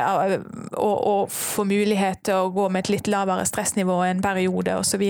å 0.74 1.16
få 1.30 1.64
mulighet 1.68 2.24
til 2.28 2.44
å 2.44 2.52
gå 2.54 2.68
med 2.72 2.84
et 2.84 2.94
litt 2.96 3.10
lavere 3.10 3.46
stressnivå 3.48 4.00
en 4.06 4.22
periode 4.24 4.76
osv. 4.80 5.04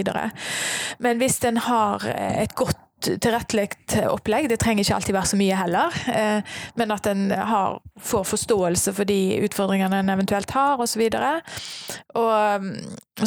Men 1.03 1.21
hvis 1.21 1.41
en 1.49 1.61
har 1.67 2.05
et 2.15 2.55
godt 2.57 2.84
tilrettelagt 3.09 3.97
opplegg. 4.09 4.49
Det 4.51 4.59
trenger 4.63 4.85
ikke 4.85 4.99
alltid 4.99 5.17
være 5.17 5.31
så 5.33 5.39
mye 5.41 5.59
heller, 5.59 5.99
eh, 6.13 6.55
men 6.81 6.95
at 6.95 7.09
en 7.11 7.27
har, 7.35 7.79
får 8.01 8.25
forståelse 8.33 8.95
for 8.97 9.09
de 9.09 9.19
utfordringene 9.47 10.03
en 10.03 10.15
eventuelt 10.15 10.55
har, 10.57 10.81
osv. 10.83 11.05
Og, 11.21 11.53
og 12.23 12.65
mm, 12.65 12.73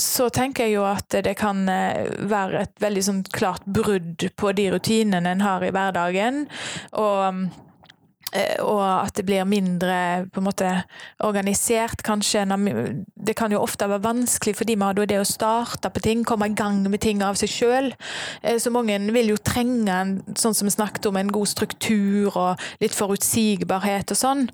så 0.02 0.30
tenker 0.34 0.68
jeg 0.68 0.78
jo 0.78 0.88
at 0.90 1.20
det 1.26 1.38
kan 1.40 1.64
eh, 1.72 2.10
være 2.30 2.66
et 2.66 2.84
veldig 2.84 3.06
sånn 3.10 3.24
klart 3.36 3.66
brudd 3.66 4.30
på 4.36 4.52
de 4.58 4.70
rutinene 4.74 5.36
en 5.36 5.46
har 5.46 5.64
i 5.66 5.72
hverdagen. 5.76 6.46
og 6.98 7.24
mm, 7.34 7.48
og 8.62 8.82
at 8.84 9.16
det 9.18 9.26
blir 9.26 9.48
mindre 9.48 10.28
på 10.34 10.42
en 10.42 10.48
måte 10.48 10.72
organisert, 11.24 12.04
kanskje. 12.06 12.44
Det 13.16 13.36
kan 13.38 13.52
jo 13.52 13.62
ofte 13.64 13.88
være 13.90 14.04
vanskelig 14.04 14.56
for 14.58 14.68
de 14.68 14.76
med 14.80 15.00
det 15.10 15.20
å 15.22 15.28
starte 15.28 15.90
på 15.94 16.04
ting, 16.04 16.24
komme 16.28 16.50
i 16.50 16.56
gang 16.58 16.84
med 16.90 17.02
ting 17.04 17.24
av 17.26 17.38
seg 17.40 17.52
sjøl. 17.52 17.92
Eh, 18.42 18.58
så 18.62 18.72
mange 18.74 19.00
vil 19.14 19.32
jo 19.34 19.40
trenge 19.40 19.94
en, 19.94 20.14
sånn 20.38 20.56
som 20.58 20.68
vi 20.68 20.76
snakket 20.76 21.10
om, 21.10 21.18
en 21.20 21.32
god 21.34 21.50
struktur 21.50 22.36
og 22.36 22.68
litt 22.82 22.96
forutsigbarhet 22.96 24.12
og 24.14 24.20
sånn. 24.20 24.46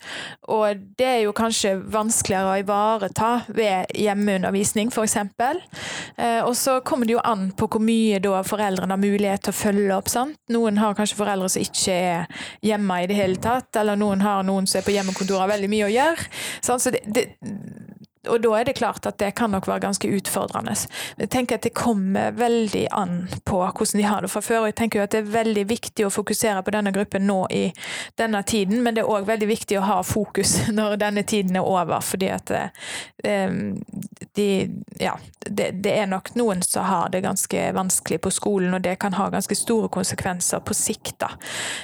Og 0.54 0.84
det 1.00 1.10
er 1.10 1.22
jo 1.26 1.36
kanskje 1.36 1.76
vanskeligere 1.94 2.54
å 2.54 2.62
ivareta 2.62 3.32
ved 3.54 3.94
hjemmeundervisning, 3.98 4.94
f.eks. 4.94 5.18
Eh, 5.18 6.42
og 6.44 6.54
så 6.60 6.80
kommer 6.86 7.10
det 7.10 7.18
jo 7.18 7.26
an 7.26 7.50
på 7.58 7.70
hvor 7.74 7.84
mye 7.84 8.22
da 8.24 8.44
foreldrene 8.46 8.94
har 8.94 9.02
mulighet 9.02 9.48
til 9.48 9.54
å 9.54 9.60
følge 9.64 9.98
opp. 9.98 10.12
sant? 10.12 10.38
Noen 10.54 10.80
har 10.82 10.98
kanskje 10.98 11.20
foreldre 11.20 11.50
som 11.52 11.64
ikke 11.64 11.94
er 11.94 12.44
hjemme 12.66 13.02
i 13.04 13.10
det 13.10 13.18
hele 13.18 13.40
tatt 13.42 13.63
eller 13.80 14.00
noen 14.00 14.24
har 14.24 14.44
noen 14.48 14.68
som 14.70 14.80
er 14.80 14.86
på 14.88 14.96
hjemmekontor 14.96 15.44
har 15.44 15.52
veldig 15.54 15.70
mye 15.72 15.88
å 15.88 15.94
gjøre. 15.94 16.28
Så 16.64 16.78
det, 16.94 17.04
det, 17.16 17.26
og 18.30 18.40
da 18.44 18.54
er 18.56 18.68
det 18.68 18.78
klart 18.78 19.06
at 19.06 19.18
det 19.20 19.34
kan 19.36 19.52
nok 19.52 19.68
være 19.68 19.84
ganske 19.84 20.08
utfordrende. 20.08 20.76
Jeg 21.20 21.30
tenker 21.30 21.60
at 21.60 21.66
det 21.68 21.74
kommer 21.76 22.32
veldig 22.32 22.86
an 22.96 23.28
på 23.44 23.60
hvordan 23.60 24.00
de 24.00 24.06
har 24.08 24.22
det 24.22 24.32
fra 24.32 24.42
før. 24.42 24.60
og 24.60 24.66
jeg 24.72 24.76
tenker 24.76 25.00
jo 25.00 25.04
at 25.04 25.12
Det 25.12 25.20
er 25.20 25.34
veldig 25.34 25.66
viktig 25.70 26.06
å 26.06 26.10
fokusere 26.10 26.64
på 26.64 26.72
denne 26.72 26.92
gruppen 26.92 27.28
nå 27.28 27.48
i 27.52 27.74
denne 28.18 28.44
tiden, 28.44 28.84
men 28.84 28.96
det 28.96 29.04
er 29.04 29.12
òg 29.12 29.28
veldig 29.28 29.48
viktig 29.48 29.78
å 29.80 29.88
ha 29.88 29.98
fokus 30.04 30.56
når 30.78 30.96
denne 31.02 31.24
tiden 31.24 31.56
er 31.56 31.68
over. 31.68 32.00
fordi 32.00 32.30
at 32.32 32.52
um, 33.28 33.84
de, 34.36 34.70
ja, 35.00 35.18
det, 35.46 35.72
det, 35.84 35.92
er 35.92 36.08
nok 36.08 36.34
noen 36.36 36.62
som 36.62 36.84
har 36.84 37.10
det 37.10 37.22
ganske 37.22 37.72
vanskelig 37.76 38.22
på 38.22 38.32
skolen, 38.32 38.74
og 38.74 38.82
det 38.82 38.96
kan 39.00 39.14
ha 39.14 39.30
ganske 39.30 39.56
store 39.56 39.90
konsekvenser 39.90 40.60
på 40.60 40.74
sikt. 40.74 41.20
da. 41.20 41.34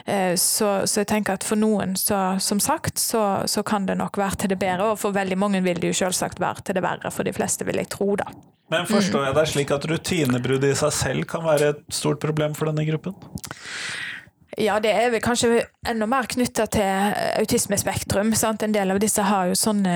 Uh, 0.08 0.36
så, 0.36 0.88
så, 0.88 1.02
jeg 1.02 1.08
tenker 1.08 1.36
at 1.36 1.44
for 1.44 1.60
noen, 1.60 1.96
så, 2.00 2.40
som 2.40 2.60
sagt, 2.60 3.00
så, 3.00 3.44
så 3.46 3.64
kan 3.64 3.86
det 3.86 3.98
nok 4.00 4.18
være 4.18 4.36
til 4.36 4.50
det 4.50 4.60
bedre, 4.60 4.94
og 4.94 5.00
for 5.00 5.12
veldig 5.12 5.38
mange 5.38 5.64
vil 5.64 5.82
det 5.82 5.92
jo 5.92 6.00
selvsagt 6.06 6.29
selvsagt 6.30 6.40
være 6.40 6.64
til 6.64 6.78
det 6.78 6.84
verre 6.84 7.12
for 7.12 7.24
de 7.24 7.34
fleste, 7.34 7.66
vil 7.66 7.78
jeg 7.78 7.90
tro, 7.90 8.16
da. 8.16 8.26
Men 8.70 8.86
forstår 8.86 9.26
jeg 9.26 9.36
deg 9.36 9.48
slik 9.50 9.72
at 9.72 9.86
rutinebrudd 9.90 10.64
i 10.64 10.76
seg 10.76 10.94
selv 10.94 11.26
kan 11.26 11.44
være 11.44 11.74
et 11.74 11.82
stort 11.90 12.20
problem 12.20 12.54
for 12.54 12.70
denne 12.70 12.86
gruppen? 12.86 13.16
Ja, 14.58 14.80
det 14.82 14.92
er 14.92 15.12
vel 15.14 15.22
kanskje 15.22 15.62
enda 15.88 16.08
mer 16.10 16.26
knytta 16.30 16.66
til 16.74 17.14
autismespektrum. 17.38 18.34
Sant? 18.36 18.64
En 18.66 18.74
del 18.74 18.90
av 18.92 19.00
disse 19.02 19.22
har 19.24 19.50
jo 19.52 19.58
sånne 19.58 19.96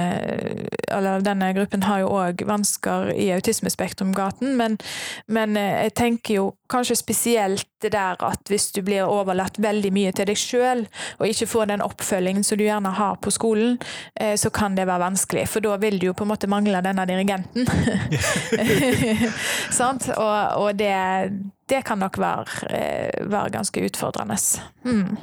Eller 0.94 1.24
denne 1.26 1.50
gruppen 1.58 1.84
har 1.88 2.04
jo 2.04 2.12
òg 2.14 2.44
vansker 2.46 3.10
i 3.18 3.32
autismespektrumgaten, 3.34 4.54
men, 4.60 4.78
men 5.26 5.58
eh, 5.58 5.88
jeg 5.88 5.94
tenker 5.98 6.36
jo 6.38 6.44
kanskje 6.70 7.00
spesielt 7.00 7.66
det 7.82 7.92
der 7.96 8.20
at 8.24 8.52
hvis 8.52 8.70
du 8.76 8.82
blir 8.86 9.10
overlatt 9.10 9.58
veldig 9.62 9.90
mye 9.96 10.12
til 10.16 10.30
deg 10.30 10.38
sjøl, 10.40 10.86
og 11.18 11.26
ikke 11.28 11.50
får 11.50 11.72
den 11.74 11.84
oppfølgingen 11.84 12.46
som 12.46 12.62
du 12.62 12.66
gjerne 12.68 12.94
har 12.94 13.18
på 13.26 13.34
skolen, 13.34 13.80
eh, 14.22 14.36
så 14.38 14.54
kan 14.54 14.78
det 14.78 14.86
være 14.88 15.04
vanskelig. 15.08 15.48
For 15.50 15.66
da 15.66 15.80
vil 15.82 15.98
du 16.00 16.12
jo 16.12 16.16
på 16.18 16.28
en 16.28 16.34
måte 16.36 16.52
mangle 16.52 16.84
denne 16.86 17.08
dirigenten. 17.10 17.68
Sant? 19.80 20.12
Og, 20.14 20.38
og 20.62 20.78
det, 20.80 20.94
det, 21.70 21.84
kan 21.88 22.02
nok 22.04 22.18
være, 22.20 22.46
eh, 22.70 23.30
være 23.32 23.54
ganske 23.54 23.86
utfordrende. 23.86 24.38
Mm. 24.84 25.18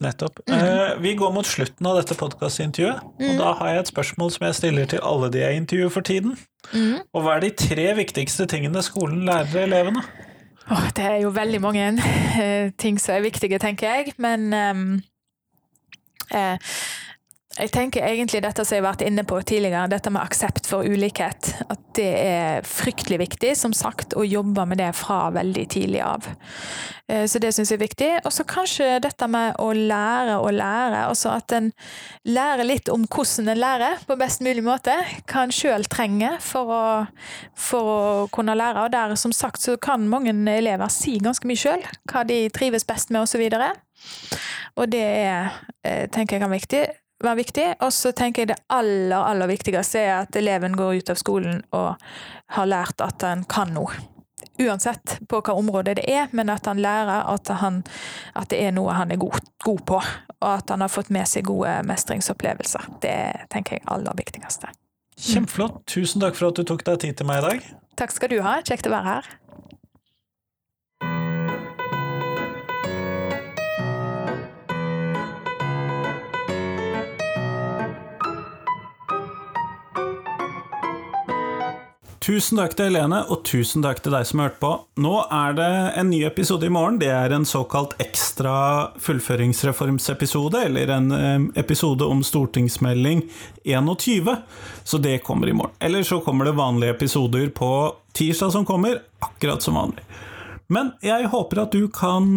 Nettopp. 0.00 0.40
Mm. 0.48 0.54
Eh, 0.54 1.02
vi 1.02 1.14
går 1.14 1.32
mot 1.32 1.46
slutten 1.46 1.86
av 1.86 1.96
dette 1.96 2.14
podkastintervjuet, 2.14 3.00
mm. 3.20 3.30
og 3.30 3.38
da 3.40 3.52
har 3.60 3.72
jeg 3.72 3.80
et 3.80 3.92
spørsmål 3.92 4.30
som 4.34 4.46
jeg 4.46 4.58
stiller 4.58 4.90
til 4.92 5.00
alle 5.02 5.30
de 5.32 5.40
jeg 5.40 5.62
intervjuer 5.62 5.92
for 5.94 6.04
tiden. 6.04 6.36
Mm. 6.72 7.00
Og 7.12 7.24
hva 7.24 7.36
er 7.36 7.46
de 7.46 7.50
tre 7.56 7.86
viktigste 7.96 8.46
tingene 8.50 8.82
skolen 8.84 9.24
lærer 9.24 9.64
elevene? 9.64 10.04
Oh, 10.70 10.88
det 10.96 11.04
er 11.04 11.20
jo 11.22 11.30
veldig 11.30 11.60
mange 11.62 11.92
uh, 11.94 12.70
ting 12.78 13.00
som 13.00 13.14
er 13.14 13.24
viktige, 13.24 13.58
tenker 13.62 13.86
jeg. 13.86 14.16
Men 14.18 14.52
um, 14.52 15.02
uh, 16.34 16.56
Jeg 17.56 17.70
tenker 17.72 18.04
egentlig 18.04 18.42
dette 18.44 18.64
som 18.66 18.76
jeg 18.76 18.82
har 18.82 18.90
vært 18.90 19.02
inne 19.06 19.22
på 19.24 19.38
tidligere, 19.48 19.86
dette 19.88 20.10
med 20.12 20.20
aksept 20.20 20.66
for 20.68 20.84
ulikhet. 20.84 21.54
At 21.72 21.80
det 21.96 22.08
er 22.20 22.66
fryktelig 22.68 23.16
viktig, 23.22 23.54
som 23.56 23.72
sagt, 23.72 24.12
å 24.12 24.24
jobbe 24.26 24.66
med 24.68 24.76
det 24.82 24.90
fra 24.98 25.30
veldig 25.32 25.64
tidlig 25.72 26.02
av. 26.04 26.28
Eh, 27.08 27.24
så 27.24 27.40
det 27.40 27.54
syns 27.56 27.72
jeg 27.72 27.78
er 27.78 27.84
viktig. 27.86 28.10
Og 28.28 28.34
så 28.36 28.44
kanskje 28.48 28.98
dette 29.06 29.28
med 29.32 29.56
å 29.62 29.70
lære 29.72 30.34
å 30.36 30.50
lære. 30.52 31.06
Altså 31.06 31.32
at 31.32 31.54
en 31.56 31.70
lærer 32.28 32.68
litt 32.68 32.92
om 32.92 33.06
hvordan 33.08 33.48
en 33.54 33.62
lærer 33.62 34.04
på 34.04 34.18
best 34.20 34.44
mulig 34.44 34.66
måte. 34.66 34.98
Hva 35.24 35.46
en 35.46 35.56
sjøl 35.56 35.88
trenger 35.88 36.36
for 36.44 36.74
å, 36.76 36.84
for 37.56 37.92
å 37.94 38.04
kunne 38.36 38.58
lære. 38.58 38.84
Og 38.84 38.92
der 38.92 39.16
som 39.16 39.32
sagt 39.32 39.64
så 39.64 39.78
kan 39.80 40.04
mange 40.12 40.36
elever 40.52 40.92
si 40.92 41.16
ganske 41.24 41.48
mye 41.48 41.64
sjøl 41.64 41.88
hva 42.12 42.26
de 42.28 42.42
trives 42.52 42.84
best 42.84 43.16
med 43.16 43.24
osv. 43.24 43.48
Og, 43.48 43.56
så 43.56 44.38
og 44.76 44.92
det 44.92 45.04
er, 45.08 45.52
eh, 45.88 46.04
tenker 46.12 46.36
jeg 46.36 46.44
er 46.44 46.52
viktig 46.52 46.84
være 47.24 47.40
viktig. 47.40 47.66
Og 47.84 47.92
så 47.94 48.12
tenker 48.16 48.44
jeg 48.44 48.52
det 48.52 48.58
aller, 48.72 49.16
aller 49.16 49.50
viktigste 49.50 50.02
er 50.02 50.12
at 50.24 50.36
eleven 50.36 50.76
går 50.76 51.00
ut 51.00 51.14
av 51.14 51.20
skolen 51.20 51.62
og 51.76 51.94
har 52.56 52.68
lært 52.68 53.02
at 53.04 53.24
han 53.26 53.46
kan 53.48 53.74
noe. 53.76 53.94
Uansett 54.60 55.18
på 55.28 55.40
hva 55.44 55.56
område 55.56 55.96
det 55.98 56.06
er, 56.08 56.28
men 56.36 56.48
at 56.52 56.68
han 56.68 56.80
lærer 56.80 57.26
at, 57.28 57.48
han, 57.60 57.82
at 58.36 58.50
det 58.52 58.60
er 58.64 58.72
noe 58.76 58.94
han 58.96 59.12
er 59.12 59.20
god, 59.20 59.40
god, 59.64 59.82
på. 59.88 60.00
Og 60.40 60.48
at 60.48 60.72
han 60.72 60.84
har 60.84 60.92
fått 60.92 61.12
med 61.12 61.28
seg 61.28 61.48
gode 61.48 61.72
mestringsopplevelser. 61.88 62.88
Det 63.04 63.16
tenker 63.52 63.76
jeg 63.76 63.84
er 63.84 63.94
aller 63.96 64.16
viktigste. 64.16 64.72
Kjempeflott. 65.16 65.82
Tusen 65.88 66.24
takk 66.24 66.36
for 66.36 66.50
at 66.52 66.60
du 66.60 66.64
tok 66.68 66.84
deg 66.84 67.00
tid 67.04 67.20
til 67.20 67.28
meg 67.28 67.40
i 67.40 67.46
dag. 67.46 67.68
Takk 67.96 68.12
skal 68.12 68.32
du 68.32 68.40
ha. 68.44 68.58
Kjekt 68.64 68.88
å 68.88 68.92
være 68.92 69.16
her. 69.16 69.30
Tusen 82.26 82.58
takk 82.58 82.72
til 82.74 82.88
Helene, 82.88 83.20
og 83.30 83.44
tusen 83.46 83.84
takk 83.84 84.00
til 84.02 84.10
deg 84.10 84.24
som 84.26 84.40
hørte 84.42 84.58
på. 84.58 84.70
Nå 84.98 85.12
er 85.30 85.52
det 85.54 85.66
en 86.00 86.08
ny 86.10 86.24
episode 86.26 86.66
i 86.66 86.72
morgen. 86.74 86.96
Det 86.98 87.06
er 87.14 87.30
en 87.30 87.44
såkalt 87.46 87.92
ekstra 88.02 88.54
fullføringsreformsepisode, 88.98 90.64
eller 90.66 90.90
en 90.90 91.46
episode 91.54 92.02
om 92.02 92.24
stortingsmelding 92.26 93.22
21. 93.62 94.32
Så 94.82 94.98
det 95.04 95.20
kommer 95.22 95.52
i 95.52 95.54
morgen. 95.54 95.76
Eller 95.78 96.02
så 96.02 96.18
kommer 96.24 96.50
det 96.50 96.56
vanlige 96.58 96.96
episoder 96.96 97.46
på 97.54 97.70
tirsdag 98.18 98.56
som 98.56 98.66
kommer, 98.66 99.04
akkurat 99.22 99.62
som 99.62 99.78
vanlig. 99.78 100.02
Men 100.66 100.96
jeg 101.06 101.30
håper 101.30 101.62
at 101.62 101.78
du 101.78 101.86
kan 101.94 102.34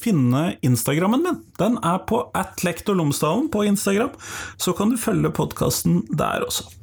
finne 0.00 0.42
Instagrammen 0.66 1.22
min. 1.22 1.40
Den 1.62 1.78
er 1.86 2.02
på 2.02 2.24
atlektorlomsdalen 2.34 3.46
på 3.54 3.62
Instagram. 3.70 4.10
Så 4.58 4.74
kan 4.74 4.90
du 4.90 4.98
følge 4.98 5.30
podkasten 5.38 6.02
der 6.10 6.50
også. 6.50 6.79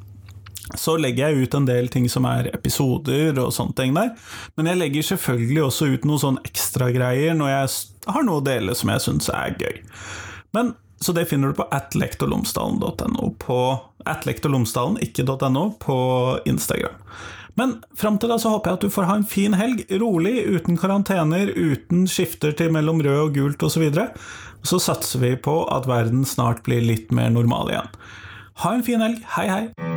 Så 0.75 0.97
legger 0.99 1.29
jeg 1.29 1.47
ut 1.47 1.55
en 1.55 1.67
del 1.67 1.87
ting 1.91 2.09
som 2.11 2.25
er 2.27 2.49
episoder 2.51 3.37
og 3.39 3.53
sånne 3.55 3.77
ting 3.77 3.93
der. 3.95 4.11
Men 4.59 4.71
jeg 4.71 4.81
legger 4.81 5.07
selvfølgelig 5.13 5.63
også 5.67 5.91
ut 5.93 6.07
noen 6.09 6.23
sånne 6.23 6.43
ekstragreier 6.49 7.37
når 7.37 7.53
jeg 7.53 7.71
har 8.11 8.27
noe 8.27 8.41
å 8.41 8.45
dele 8.45 8.75
som 8.75 8.91
jeg 8.91 9.05
syns 9.05 9.31
er 9.31 9.55
gøy. 9.61 9.79
Men, 10.57 10.73
så 11.03 11.13
det 11.15 11.27
finner 11.29 11.53
du 11.53 11.59
på 11.59 11.67
atlektorlomsdalen.no 11.77 13.31
på 13.43 13.61
atlektorlomsdalen, 14.07 14.99
ikke 15.03 15.27
.no, 15.51 15.69
på 15.79 15.97
Instagram. 16.47 16.95
Men 17.57 17.79
fram 17.97 18.19
til 18.21 18.29
da 18.29 18.37
så 18.37 18.51
håper 18.53 18.69
jeg 18.69 18.77
at 18.77 18.85
du 18.85 18.93
får 18.93 19.07
ha 19.09 19.15
en 19.17 19.25
fin 19.27 19.55
helg, 19.57 19.81
rolig, 20.01 20.35
uten 20.45 20.77
karantener, 20.77 21.49
uten 21.55 22.05
skifter 22.11 22.53
til 22.53 22.71
mellom 22.75 23.01
rød 23.01 23.21
og 23.23 23.33
gult 23.39 23.65
osv. 23.65 23.87
Så, 23.89 24.07
så 24.75 24.81
satser 24.91 25.25
vi 25.25 25.33
på 25.41 25.63
at 25.73 25.89
verden 25.89 26.25
snart 26.25 26.63
blir 26.67 26.85
litt 26.85 27.09
mer 27.09 27.33
normal 27.33 27.73
igjen. 27.73 27.93
Ha 28.61 28.77
en 28.77 28.85
fin 28.85 29.01
helg. 29.01 29.25
Hei, 29.37 29.49
hei! 29.49 29.96